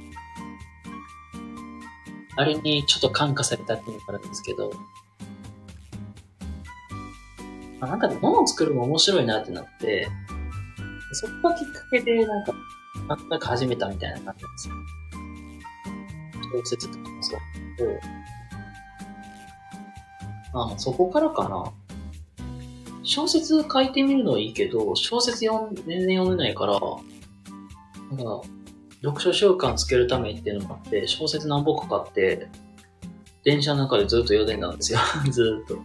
[2.39, 4.71] あれにちょっと感化されたっていうのがあるんですけど、
[7.81, 10.07] まあ、なんか物を作るの面白いなってなって、
[11.11, 12.53] そこがきっかけで、なんか、
[13.29, 14.75] なんか始めたみたいな感じなんですよ。
[16.63, 17.39] 小説とかもそう
[17.77, 17.89] けど、
[20.53, 21.73] あ、そこからかな。
[23.03, 28.41] 小説書いてみるのはいいけど、小説読ん全然読めないから、なんか、
[29.01, 32.49] 読書習慣つけるためっていうのもあって、小説何本か買って、
[33.43, 34.99] 電車の中でずっと読んでたんですよ。
[35.31, 35.79] ずっと。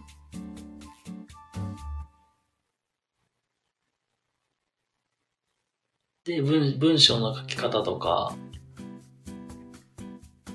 [6.25, 8.35] で、文文章の書き方とか、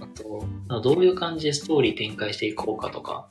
[0.01, 0.07] あ
[0.69, 3.29] と、どういう感じでストーリー展開していこうかとか、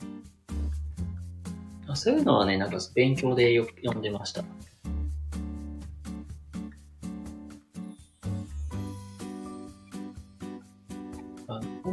[1.94, 4.44] そういうのはね、なんか勉強でよく読んでました。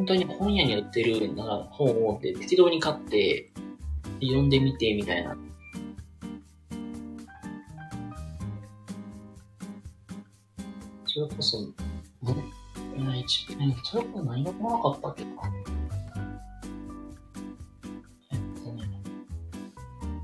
[0.07, 3.51] 当に本屋に売ってるなら本をって適当に買って
[4.21, 5.37] 読んでみてみたいな。
[11.05, 11.73] それこそ、ん
[13.15, 13.47] え一
[13.83, 15.31] それこそ何が来なかったっけな
[18.31, 18.83] えっとね。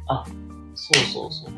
[0.07, 0.25] あ、
[0.75, 1.53] そうそうそう。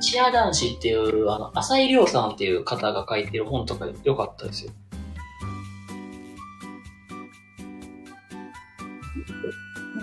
[0.00, 4.72] チア男子っていう、あの、浅井亮さんっていう方が書いてる本とか良かったですよ。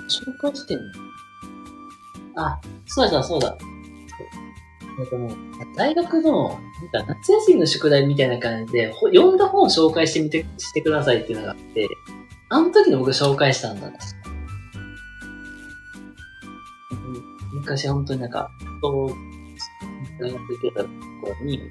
[0.09, 0.83] 紹介してんの？
[2.35, 3.57] あ、そうだそうだ。
[4.99, 5.33] えっとね、
[5.75, 6.59] 大学の、
[6.93, 11.87] なんか夏休みの宿題みたいな感じで、読んだ本を紹介してみて、してくださいっていうのがあって、
[12.49, 13.87] あの時に僕紹介したんだ。
[13.87, 13.93] うん
[17.53, 18.49] 昔本当になんか、
[18.81, 19.09] そう、
[20.19, 21.61] 大学行ってた頃に、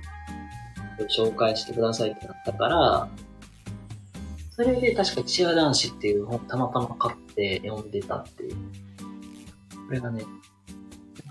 [1.17, 3.09] 紹介してくださいってなったから、
[4.51, 8.57] それで確かチア男子っていう本たまたま買って読んでたっていう。
[9.87, 10.25] これがね、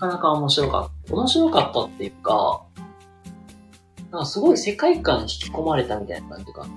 [0.00, 1.14] かなか面白かった。
[1.14, 2.64] 面白かったっていうか、
[4.10, 6.68] なんかすごい世界観に引き込まれたみたいな感じかな。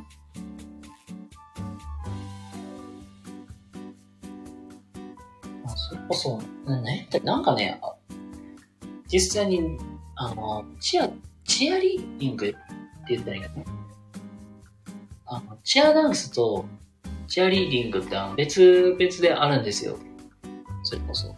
[5.65, 7.94] あそれこそ、なね、なんかね、あ
[9.08, 9.78] 実際に、
[10.15, 11.10] あの、チア、
[11.46, 12.58] チアリーディングって
[13.10, 13.65] 言ったらいいかね。
[15.26, 16.65] あの、チアダンスと
[17.32, 19.98] チアリーディングってあの別々であるんですよ。
[20.84, 21.34] それこそ。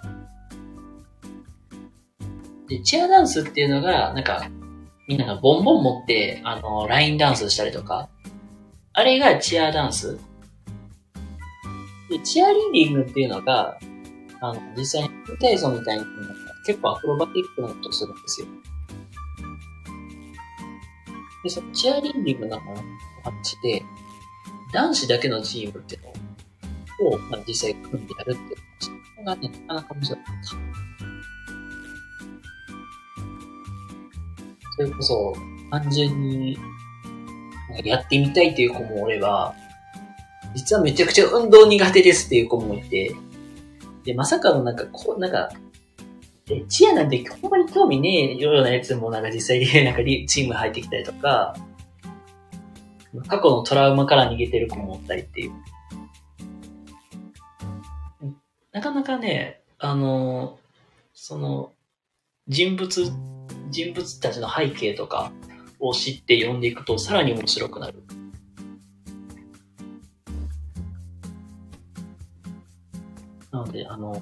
[2.67, 4.49] で、チアダンスっていうのが、なんか、
[5.07, 8.09] みんながボンボン持って、あの、ラインダンスしたりとか、
[8.93, 10.17] あれがチアダンス。
[12.09, 13.77] で、チアリーディングっていうのが、
[14.41, 16.05] あの、実際に体操みたいに
[16.65, 18.47] 結構アクロバティックなことするんですよ。
[21.43, 23.83] で、そのチアリーディングのあっちで、
[24.73, 26.01] 男子だけのチームっていう
[27.03, 30.83] のを、まあ、実際組んでやるっていうのがね、なかなか面白かった。
[34.75, 35.33] それこそ、
[35.69, 36.57] 単純に、
[37.83, 39.55] やってみたいっていう子もおれば、
[40.55, 43.15] 実はめちゃくちゃ運動苦手ですっていう子もいて、
[44.03, 45.51] で、まさかのなんか、こう、なんか、
[46.49, 51.55] え、チアなんてほんまに興味ねえようなやつもなんか実際になんかチーム入ってきたりとか、
[53.27, 55.51] 過去のトラウマから逃げてる子もおったりっていう。
[58.71, 60.59] なかなかね、あの、
[61.13, 61.73] その、
[62.47, 63.11] 人物、
[63.69, 65.31] 人物たちの背景とか
[65.79, 68.03] を知って読んでいくとさらに面白くなる。
[73.51, 74.19] なので、あの、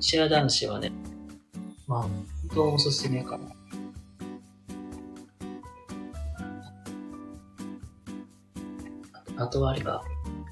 [0.00, 0.90] シェア男子はね、
[1.86, 3.53] まあ、本当おすすめかな。
[9.36, 10.02] あとはあれか、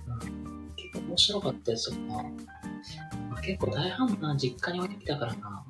[0.09, 2.22] うん、結構面白かったやつとかな。
[3.30, 5.64] まあ、結構大半な実家に置いてきたからな。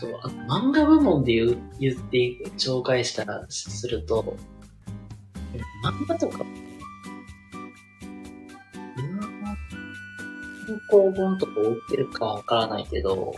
[0.00, 4.36] と、あ漫画部門で言う言って紹介したら、すると、
[5.84, 6.44] 漫画とか、
[10.70, 13.32] 単行本とか売ってるかわからないけど、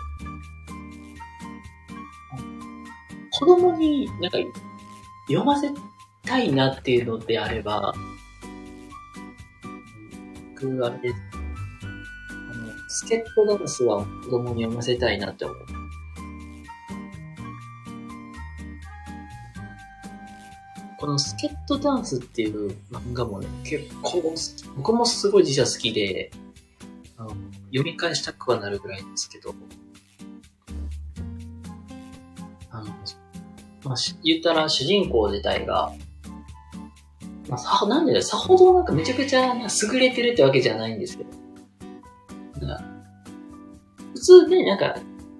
[3.30, 4.38] 子供になんか
[5.26, 5.70] 読ませ
[6.24, 7.94] たいなっていうのであれば、
[10.54, 11.14] 僕、あれです。
[12.50, 15.56] あの、スケットダンスは子供に読ませたいなって思う。
[20.98, 24.22] このスケットダンスっていう漫画もね、結構
[24.76, 26.30] 僕もすごい実は好きで、
[27.22, 27.30] あの
[27.66, 29.54] 読み返したくはなるぐらいですけど、
[32.70, 32.86] あの、
[33.84, 33.94] まあ、
[34.24, 35.92] 言ったら主人公自体が、
[37.48, 41.30] まあ、さ、なんでさほどなんかめちゃくちゃ優れてるってわけじゃないんですけど、
[44.14, 44.96] 普通ね、なんか、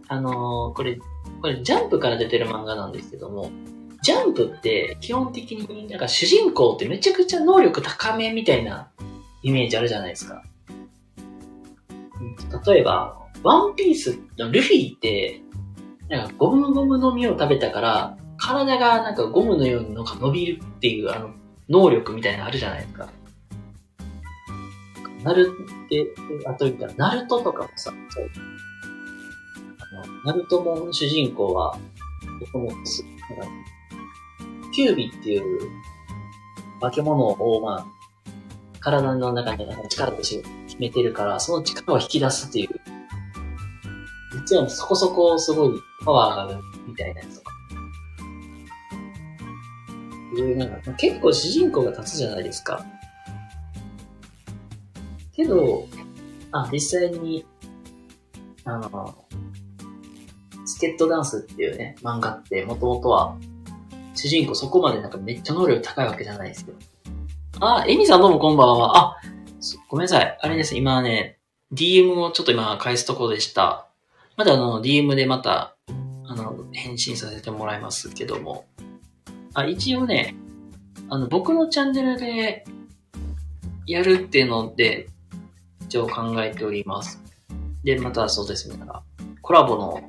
[0.08, 0.98] あのー、これ、
[1.40, 3.50] これジャンプから出てる漫画なんですけども、
[4.02, 8.90] ジャンプって基本的になんか主人公ってめちゃくちゃ能力高めみたいな
[9.42, 10.42] イメージあるじゃないですか。
[12.66, 15.42] 例えば、ワンピースのルフィって、
[16.08, 21.30] なんかゴムゴムの実を食べたから、体がなんかゴムのように伸びるっていうあの
[21.68, 23.08] 能力みたいなのあるじゃないですか。
[25.22, 25.52] ナル
[25.86, 26.14] って、
[26.46, 28.30] あと言ったら、ナルトとかもさ、そう。
[29.94, 31.78] あの、ナルトも主人公は、
[32.40, 32.70] 僕も、
[34.72, 35.70] キュービっていう
[36.80, 37.86] 化け物を、まあ、
[38.80, 42.68] 体の中に力として決めてるから、その力を引き出すっていう、
[44.34, 47.52] 実はそこそこすごいパワーがあるみたいなやつとか。
[50.34, 52.84] いうなんか、結構主人公が立つじゃないですか。
[55.34, 55.86] けど、
[56.52, 57.44] あ、実際に、
[58.64, 59.14] あの、
[60.64, 63.36] スケットダンスっていうね、漫画ってもともとは
[64.14, 66.78] 主人公そこまでなんかめっちゃ能力高いわけじゃないですけど。
[67.60, 68.96] あ、エミさんどうもこんばんは。
[68.96, 69.16] あ、
[69.88, 70.38] ごめんなさい。
[70.40, 70.76] あれです。
[70.76, 71.38] 今ね、
[71.72, 73.88] DM をちょっと今返すところでした。
[74.36, 75.76] まだあの、DM でまた、
[76.26, 78.66] あの、返信させてもらいますけども。
[79.54, 80.34] あ、一応ね、
[81.08, 82.64] あの、僕のチャンネルで
[83.86, 85.08] やるっていうので、
[85.86, 87.22] 一応考えております。
[87.84, 88.76] で、またそうですね、
[89.42, 90.02] コラボの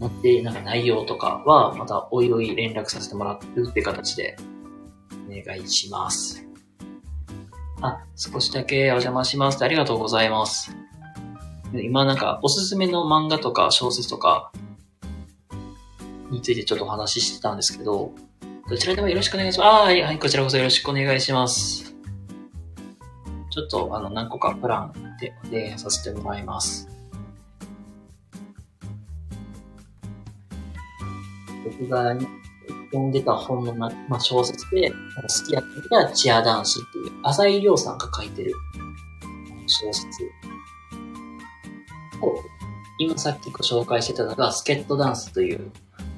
[0.00, 4.36] 載ってなんか内容とかは、またおいおい連絡させてもらうって形で、
[5.28, 6.47] お願いします。
[7.80, 9.62] あ、少しだけお邪魔します。
[9.62, 10.74] ありがとうございます。
[11.74, 14.50] 今なんかおすすめの漫画とか小説とか
[16.30, 18.12] についてちょっとお話ししてたんですけど、
[18.68, 19.68] どちらでもよろしくお願いします。
[19.68, 21.94] あはい、はい、こちらこそよろしくお願いします。
[23.50, 26.88] ちょっとあの何個かプランでお願いさせてもらいます。
[31.64, 32.16] 僕が
[32.90, 34.96] 読んでた本の、まあ、小説で、好
[35.46, 38.52] きやったのがチア男子っていう、浅井亮さんが書いてる
[39.66, 40.06] 小説
[42.22, 42.34] を、
[42.98, 45.70] 今さっきご紹介してたのが、スケットダンスという、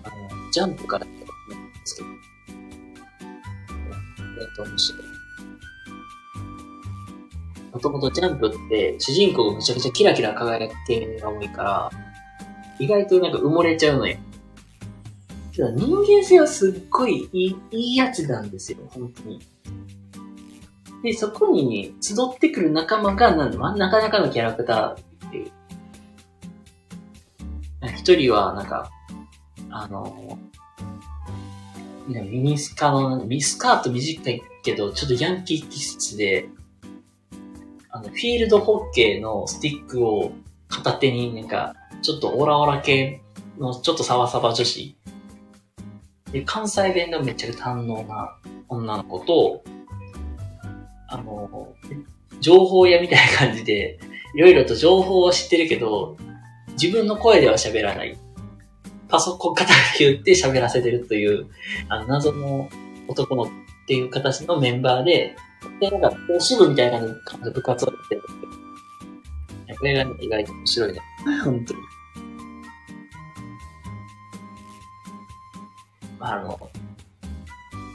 [0.05, 2.13] あの、ジャンプから出たんですけど、え
[4.45, 5.03] っと、面白い。
[7.73, 11.91] もともとジャンプって主人公がめちゃくちゃキラキラ輝く系が多いから、
[12.79, 14.17] 意外となんか埋もれちゃうのよ。
[15.61, 19.41] けど人間性はすっごいいいいいやつなんですよ、本当に。
[21.03, 25.51] で、そこに集ってくる仲間が、なんまなかなかのキャラクターっていう。
[27.97, 28.91] 一人は、なんか、
[29.71, 30.39] あの、
[32.07, 36.49] ミニスカの、ミスカート短いけど、ちょっとヤンキー気質で、
[37.91, 40.33] あの、フィールドホッケーのスティックを
[40.69, 43.23] 片手になんか、ちょっとオラオラ系
[43.59, 44.97] のちょっとサバサバ女子
[46.33, 48.37] で、関西弁がめっちゃ堪能な
[48.69, 49.63] 女の子と、
[51.09, 51.75] あの、
[52.41, 53.99] 情報屋みたいな感じで、
[54.35, 56.17] いろいろと情報は知ってるけど、
[56.81, 58.17] 自分の声では喋らない。
[59.09, 61.49] パソコン肩が言って喋らせてるという、
[61.89, 62.69] あの、謎の
[63.09, 63.49] 男のっ
[63.89, 65.37] ていう形のメンバーで、
[65.81, 68.23] で、なんか、支部みたいな感じで部活をやってる、
[69.81, 71.01] これが、ね、意外と面白いね。
[71.45, 71.81] 本当に。
[76.21, 76.71] あの、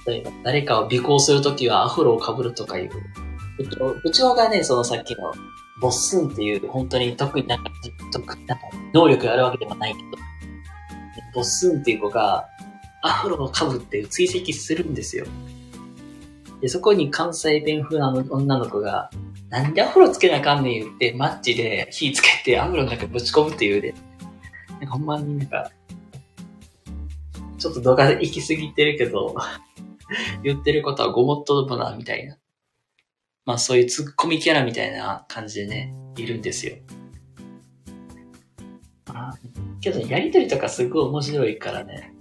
[0.08, 2.92] 例えば誰かを尾行するときはアフロを被るとかいう。
[3.58, 5.34] 部長がね、そのさっきの
[5.80, 7.72] ボッスンっていう本当に特になんか、
[8.12, 8.58] 特なんか
[8.94, 10.10] 能力があるわけでもないけど、
[11.34, 12.48] ボッスンっていう子が
[13.02, 15.26] アフロを被って追跡するんですよ。
[16.62, 19.10] で、そこに関西弁風な女の子が、
[19.50, 23.94] なんでアフロつけなあかんねん言って、マッチで火つけてアフロの中ぶち込むっていうで、
[24.70, 25.70] なんかほんまになんか、
[27.58, 29.36] ちょっと動画で行き過ぎてるけど、
[30.44, 32.38] 言ってることはごもっともな、みたいな。
[33.46, 36.76] まあそういうツッコミキャラみたいな感じでね、いるんですよ。
[39.08, 39.34] あ
[39.82, 42.14] けど、やりとりとかすごい面白いからね。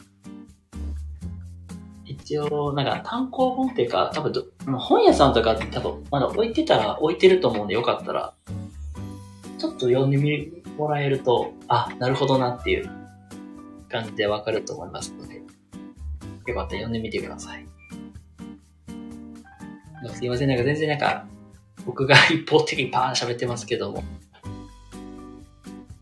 [2.04, 4.44] 一応、なんか単行本っていうか、多分ど、
[4.78, 8.34] 本屋さんとか多分まだ置いてたら置いてると思うんでよかったら、
[9.58, 13.03] ちょっと読んでみもらえると、あ、なるほどなっていう
[13.94, 15.42] 感じでわかると思いますので、よ
[16.56, 17.64] かったら読んでみてください。
[20.12, 21.24] すいません、なんか全然なんか、
[21.86, 24.02] 僕が一方的にパーン喋ってますけども、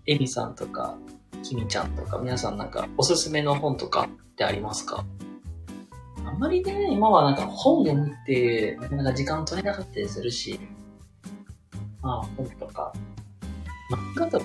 [0.06, 0.96] エミさんとか、
[1.42, 5.04] キミちゃんとか、皆さんなんかおすすめの本とかってありますか？
[6.24, 10.58] あんまりね、今はなんか本読むって、なかなか時間取れなかったりするし、
[12.00, 12.92] まあ本とか、
[13.90, 14.44] 漫画とか、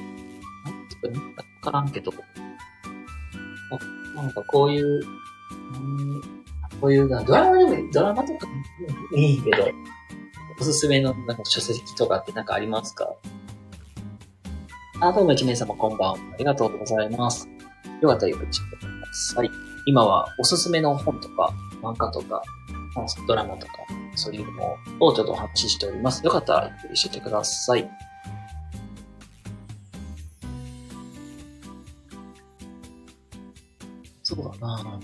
[0.66, 2.12] なんとか見たかからんけど、
[4.16, 6.22] なんかこういう、うん、
[6.80, 8.48] こういうな、ドラマでも、ドラマとか
[9.16, 9.70] いいけど、
[10.60, 13.08] おすすめのなんか書籍とかってなんかありますか？
[15.02, 16.18] あ、どうも一名様こんばんは。
[16.34, 17.48] ありがとうございます。
[18.02, 19.50] よかったらよくチェックください。
[19.86, 22.42] 今はおすすめの本とか、漫画とか、
[23.28, 23.74] ドラマとか、
[24.16, 26.26] そういうのをちょっとお話ししております。
[26.26, 27.88] よかったらゆっくりしててください。
[34.60, 35.00] な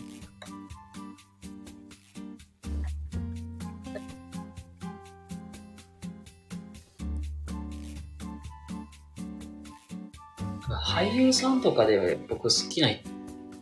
[11.03, 12.89] 俳優さんとかで僕好きな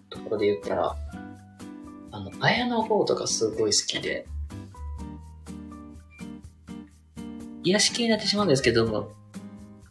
[0.10, 0.96] ところで言ったら、
[2.12, 4.28] あの、綾野剛とかすごい好きで、
[7.64, 9.10] 癒し系になってしまうんですけども、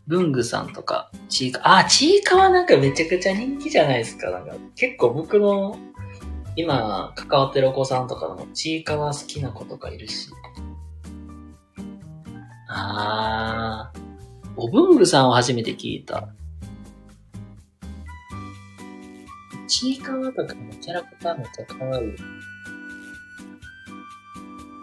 [0.06, 4.30] 文具さんとか、ちいか、あ、ちいかわなんかめちゃくちゃ人気じゃないですか。
[4.30, 5.78] なんか結構僕の
[6.60, 10.30] 今関わってるお子さんとかもちいかわ好きな子とかいるし。
[12.68, 14.00] あー、
[14.56, 16.28] お文具さんを初めて聞いた。
[19.66, 22.12] ちいかわとかのキャラクターめっちゃ可愛い。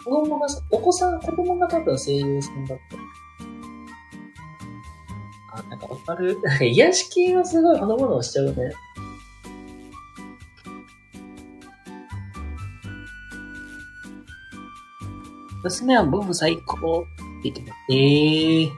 [0.05, 2.77] 子供が、お子さん、子供が多分声優さんだっ
[5.53, 5.59] た。
[5.59, 6.37] あ、なんかわかる？
[6.65, 8.71] 癒し系はすごいほのぼのしちゃうね。
[15.67, 17.75] 娘はボブ最高って言ってた。
[17.89, 18.71] えー。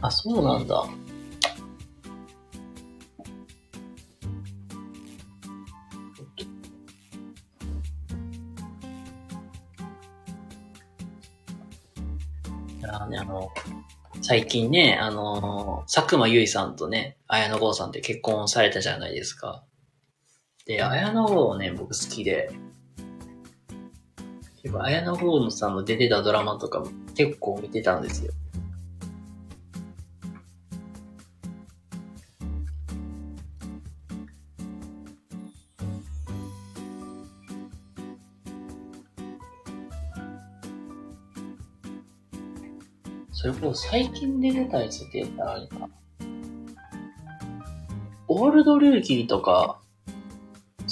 [0.00, 0.84] あ、そうなんだ。
[13.18, 13.50] あの、
[14.22, 19.64] 最近ね、あの、佐久間由衣さんとね、綾野剛さんって結婚されたじゃないですか。
[20.68, 22.50] で、綾野剛ね、僕好きで、
[24.78, 28.34] 綾野剛のさんの出てたドラマとかも結構見てたんですよ。
[43.32, 45.88] それこそ最近で出たやつって言ったらあれか。
[48.26, 49.80] オールドルーキーとか、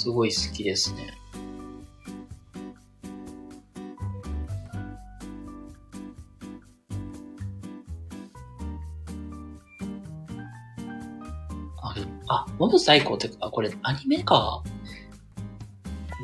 [0.07, 1.13] すごい好きですね。
[11.81, 11.93] あ、
[12.29, 14.63] あ、モブ最高ってか、これアニメか。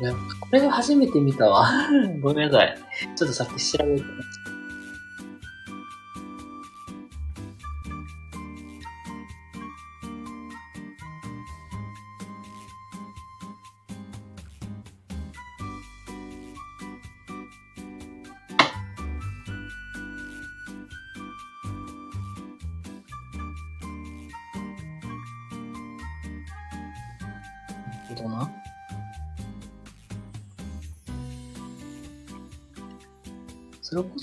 [0.00, 1.68] れ、これ初めて見たわ。
[2.22, 2.78] ごめんなさい。
[3.14, 4.53] ちょっとさっき調べてました。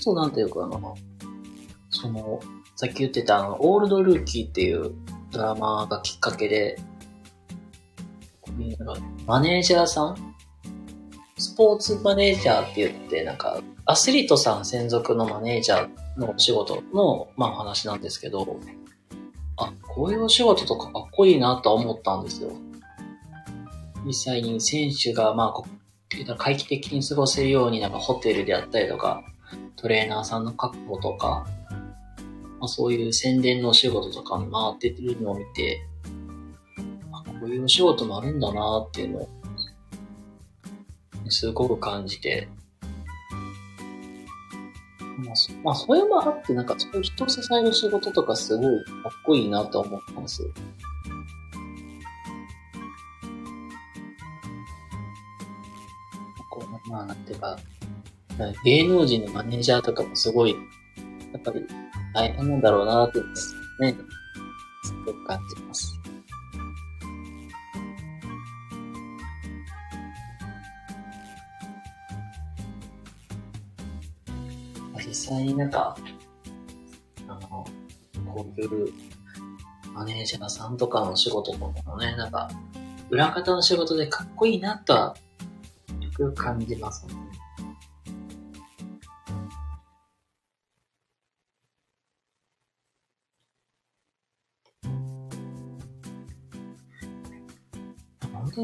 [0.02, 0.80] それこそなんていうかな、
[1.90, 2.40] その、
[2.74, 4.92] さっき言ってたあの、オールドルーキーっていう
[5.30, 6.76] ドラマがきっかけで、
[9.26, 10.34] マネージャーさん？
[11.38, 18.58] スポーツマネージャーって言って、なんか、アスリートさん専属のマネージャーのお仕事の、まあ話なんですけど、
[19.56, 22.50] あ、こういうお仕事とかかっこいいなとは思ったんですよ。
[24.04, 29.24] 実際に選手が、まあ、こう回帰的に過ごせるように、なんかホテルであったりとか、
[29.82, 31.44] トレーナーさんの確保とか、
[32.60, 35.84] まあ、そういう宣伝のお仕事とかも回ってるのを見て、
[37.10, 39.28] あ、こういうお仕事もあるんだなっていうのを、
[41.28, 42.46] すごく感じて、
[45.18, 50.48] まあ、そまあ、それもあって、なんか、そういう人を支える仕事とかすごいかっこいいなと思ったんです。
[56.48, 57.58] こう、まあ、なんていうか、
[58.64, 60.56] 芸能人のマネージャーとかもすごい、や
[61.38, 61.66] っぱり
[62.14, 63.20] 大変なんだろうなって
[63.80, 63.96] ね、
[64.82, 65.98] すごく感じます。
[75.06, 75.94] 実際になんか、
[77.28, 78.92] あの、こういう
[79.92, 82.50] マネージャーさんとかの仕事とかもね、なんか、
[83.10, 85.16] 裏方の仕事でかっこいいなとは、
[86.00, 87.14] よく感じますね。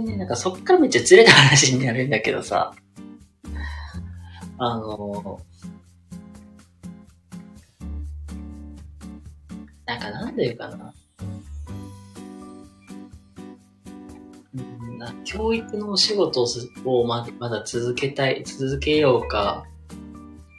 [0.04, 2.74] 当に、なんかそっからめっちゃずれた話になるんだけどさ、
[4.58, 5.40] あの、
[9.86, 10.94] なんかなんで言うかな。
[14.54, 16.46] うん、教育のお仕事
[16.84, 19.64] をままだ続けたい、続けようか、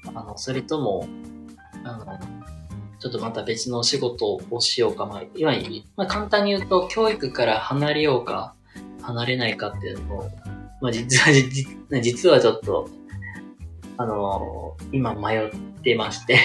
[0.07, 1.07] あの、それとも、
[1.83, 2.19] あの、
[2.99, 8.55] ちょっとまた別のお仕事をしようか、まあ、いわゆる、まあ、簡単に言うと、教育から離れようか、
[9.09, 10.29] 離れないかっていうのを、
[10.81, 11.33] まあ、実は、
[12.01, 12.89] 実はちょっと、
[13.97, 15.49] あの、今迷っ
[15.83, 16.39] てまして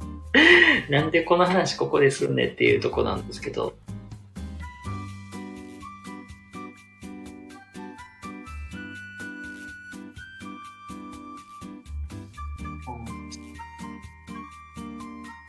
[0.90, 3.74] なんでこの話ここですんねっていうとこなんですけど。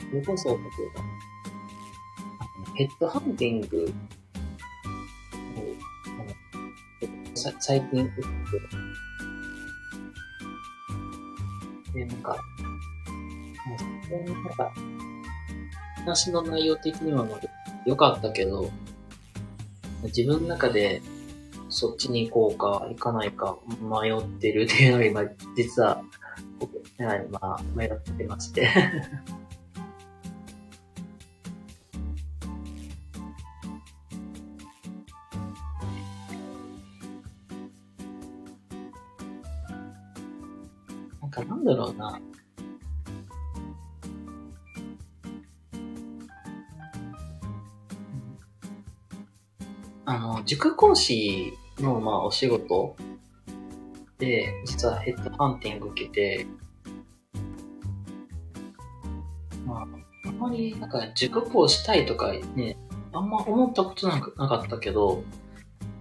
[0.09, 0.59] それこそ、例え
[0.95, 1.03] ば、
[2.75, 3.93] ヘッドハンティング
[7.47, 8.11] を、最近、
[11.93, 12.37] で、なんか、
[14.09, 14.73] なんか、
[15.97, 17.25] 話の内容的には
[17.85, 18.69] 良かったけど、
[20.03, 21.01] 自分の中で
[21.69, 25.23] そっちに行こうか行かないか迷ってるっていうのが今、
[25.55, 26.01] 実は、
[26.59, 26.81] 僕、
[27.31, 28.69] まあ、迷ってまして。
[41.99, 42.19] な。
[50.05, 52.95] あの、塾講師の、まあ、お仕事
[54.17, 56.47] で、実はヘッドハンティング受けて、
[59.67, 59.81] まあ、
[60.27, 62.75] あんまり、なんか、塾講したいとかね、
[63.13, 65.23] あんま思ったことなくなかったけど、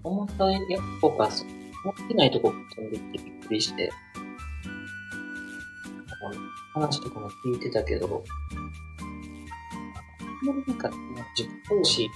[0.02, 0.62] 思ったやっ
[1.00, 3.92] ぱ、思ってないとこ飛んできてびっくりして、
[6.78, 8.24] 話とかも聞いてたけど、
[10.20, 10.90] あんまりなんか、
[11.36, 12.08] 塾講師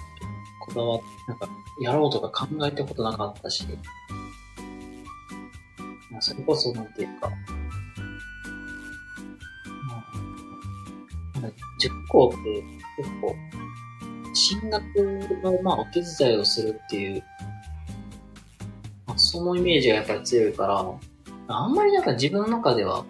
[0.61, 1.49] こだわって、なんか、
[1.81, 3.67] やろうとか考えたことなかったし、
[6.21, 7.29] それこそ、なんていうか、
[9.89, 10.05] ま
[11.37, 12.63] あ、なんか塾校って
[12.97, 13.35] 結構、
[14.35, 14.83] 進学
[15.43, 17.25] の、まあ、お手伝いをするっていう、
[19.07, 20.95] まあ、そのイメージがやっぱり強いから、
[21.49, 23.05] あんまりなんか自分の中では、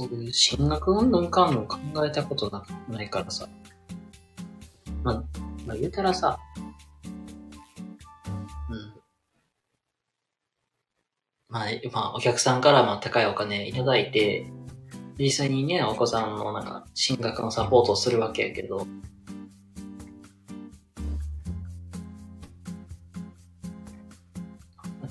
[0.00, 3.46] そういう進学運動かんの考えたことなないからさ、
[5.04, 5.14] まあ、
[5.66, 6.38] まあ、言うたらさ、
[8.70, 8.94] うん。
[11.50, 14.46] まあ、まあ、お客さんからまあ高いお金いただいて、
[15.18, 18.86] 実際にね、お子さんのなんか、進学のサポートをするわけやけど、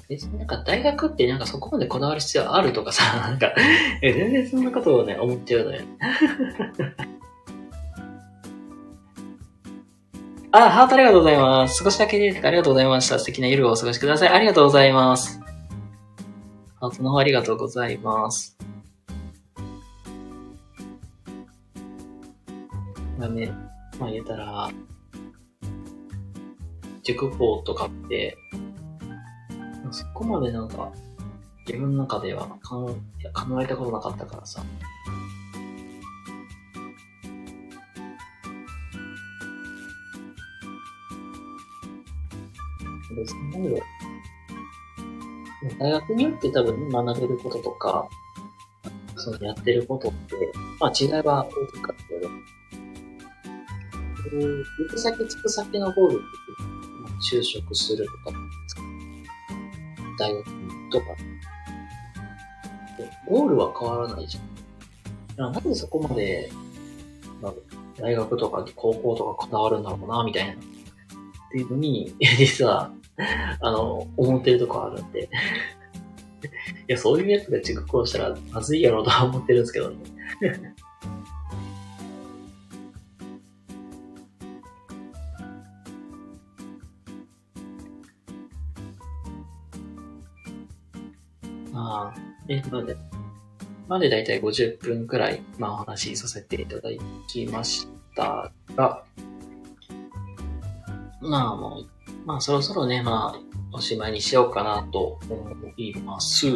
[0.10, 3.53] 別になんか大学ってなんかそこまでこだわる必要あるとかさ、 なんか
[4.01, 5.84] え、全然そんなことをね、思っちゃうのよ。
[10.51, 11.84] あ、ハートありがとうございます。
[11.84, 13.20] 少しだけでありがとうございました。
[13.20, 14.30] 素敵な夜をお過ごしください。
[14.30, 15.39] ありがとうございます。
[16.80, 18.57] ハートの方ありがとうございます。
[23.20, 23.51] まあね、
[23.99, 24.72] まあ言うたら、
[27.03, 28.36] 塾校とかって、
[29.92, 30.92] そこまでなんか、
[31.66, 34.64] 自分の中では考え考えたことなかったからさ。
[43.16, 43.82] 別に、
[45.80, 48.08] 大学によって多分学べることとか、
[49.18, 50.36] そのやってることって、
[50.80, 52.30] まあ違いは大きかったけど、
[54.38, 58.40] 行く先つく先のゴールって、就職するとか、
[60.20, 60.45] 大学
[60.91, 61.05] とか、
[63.28, 65.53] ゴールは変わらないじゃん。
[65.53, 66.51] なんでそこまで、
[67.41, 67.53] まあ、
[67.97, 70.53] 大学とか高校とかこだわるんだろうな、みたいな。
[70.53, 70.57] っ
[71.51, 72.91] ていうのに、実は、
[73.61, 75.30] あの、思ってるとこあるんで。
[76.88, 79.97] いや、そういうやつが遅刻をしたらまずいやろうとは思ってるんですけどね。
[91.72, 92.97] まあ、え、まで、
[93.88, 96.89] までだいたい50分くらい、まあお話しさせていただ
[97.28, 99.03] きましたが、
[101.22, 101.88] まあもう、
[102.26, 103.39] まあそろそろね、まあ、
[103.72, 106.47] おしまいにしようかなと思います。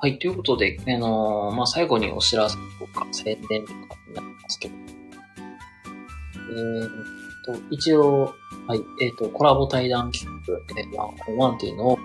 [0.00, 4.74] はい、ということで、あのー、まあ最後にお知らせとか宣伝とかになりますけど、
[6.50, 6.88] えー、
[7.44, 8.34] と、一応、
[8.68, 11.98] はい、えっ、ー、と、コラボ対談企画、えー、ワンオンワンっていうのを、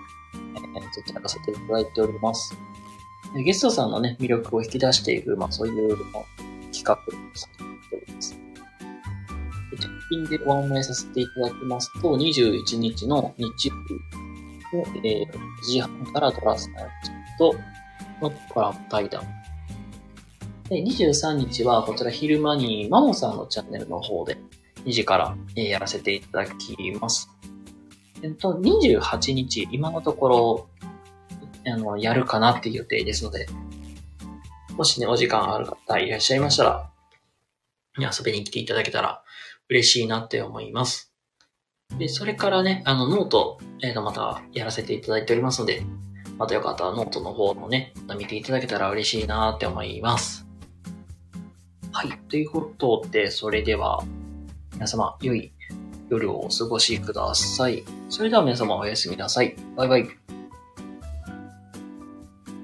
[0.56, 2.58] えー、そちらかせていただいております。
[3.36, 5.98] ゲストさんのね、魅力を引き出していく、まあそういう
[6.72, 6.98] 企画を
[7.36, 8.40] させております。
[9.78, 13.76] 直近でご案内させていただきますと、21日の日曜
[14.72, 16.90] 日の、えー、9時半からドラスナイ
[17.38, 17.54] ト
[18.22, 19.24] のコラボ対談。
[20.70, 24.38] で、23日はこちら昼間にマモさんのチャンネルの方で、
[24.86, 27.30] 2時から、やらせていただきます。
[28.22, 30.70] えっと、28日、今のところ、
[31.66, 33.48] あの、やるかなっていう予定ですので、
[34.76, 36.90] もしね、お時間ある方いらっしゃいましたら、
[37.98, 39.24] 遊びに来ていただけたら
[39.70, 41.14] 嬉しいなって思います。
[41.98, 45.84] で、それからね、あの、 note、えっ、ー、と、またやらせていただいておりますので、
[46.38, 50.48] またよかったらノートの方もね、見ていただけたら嬉しいなって思います。
[51.92, 52.12] はい。
[52.30, 54.04] ということで、それでは、
[54.74, 55.52] 皆様、良い
[56.10, 57.84] 夜をお過ごしください。
[58.10, 59.56] それでは皆様おやすみなさい。
[59.76, 60.43] バイバイ。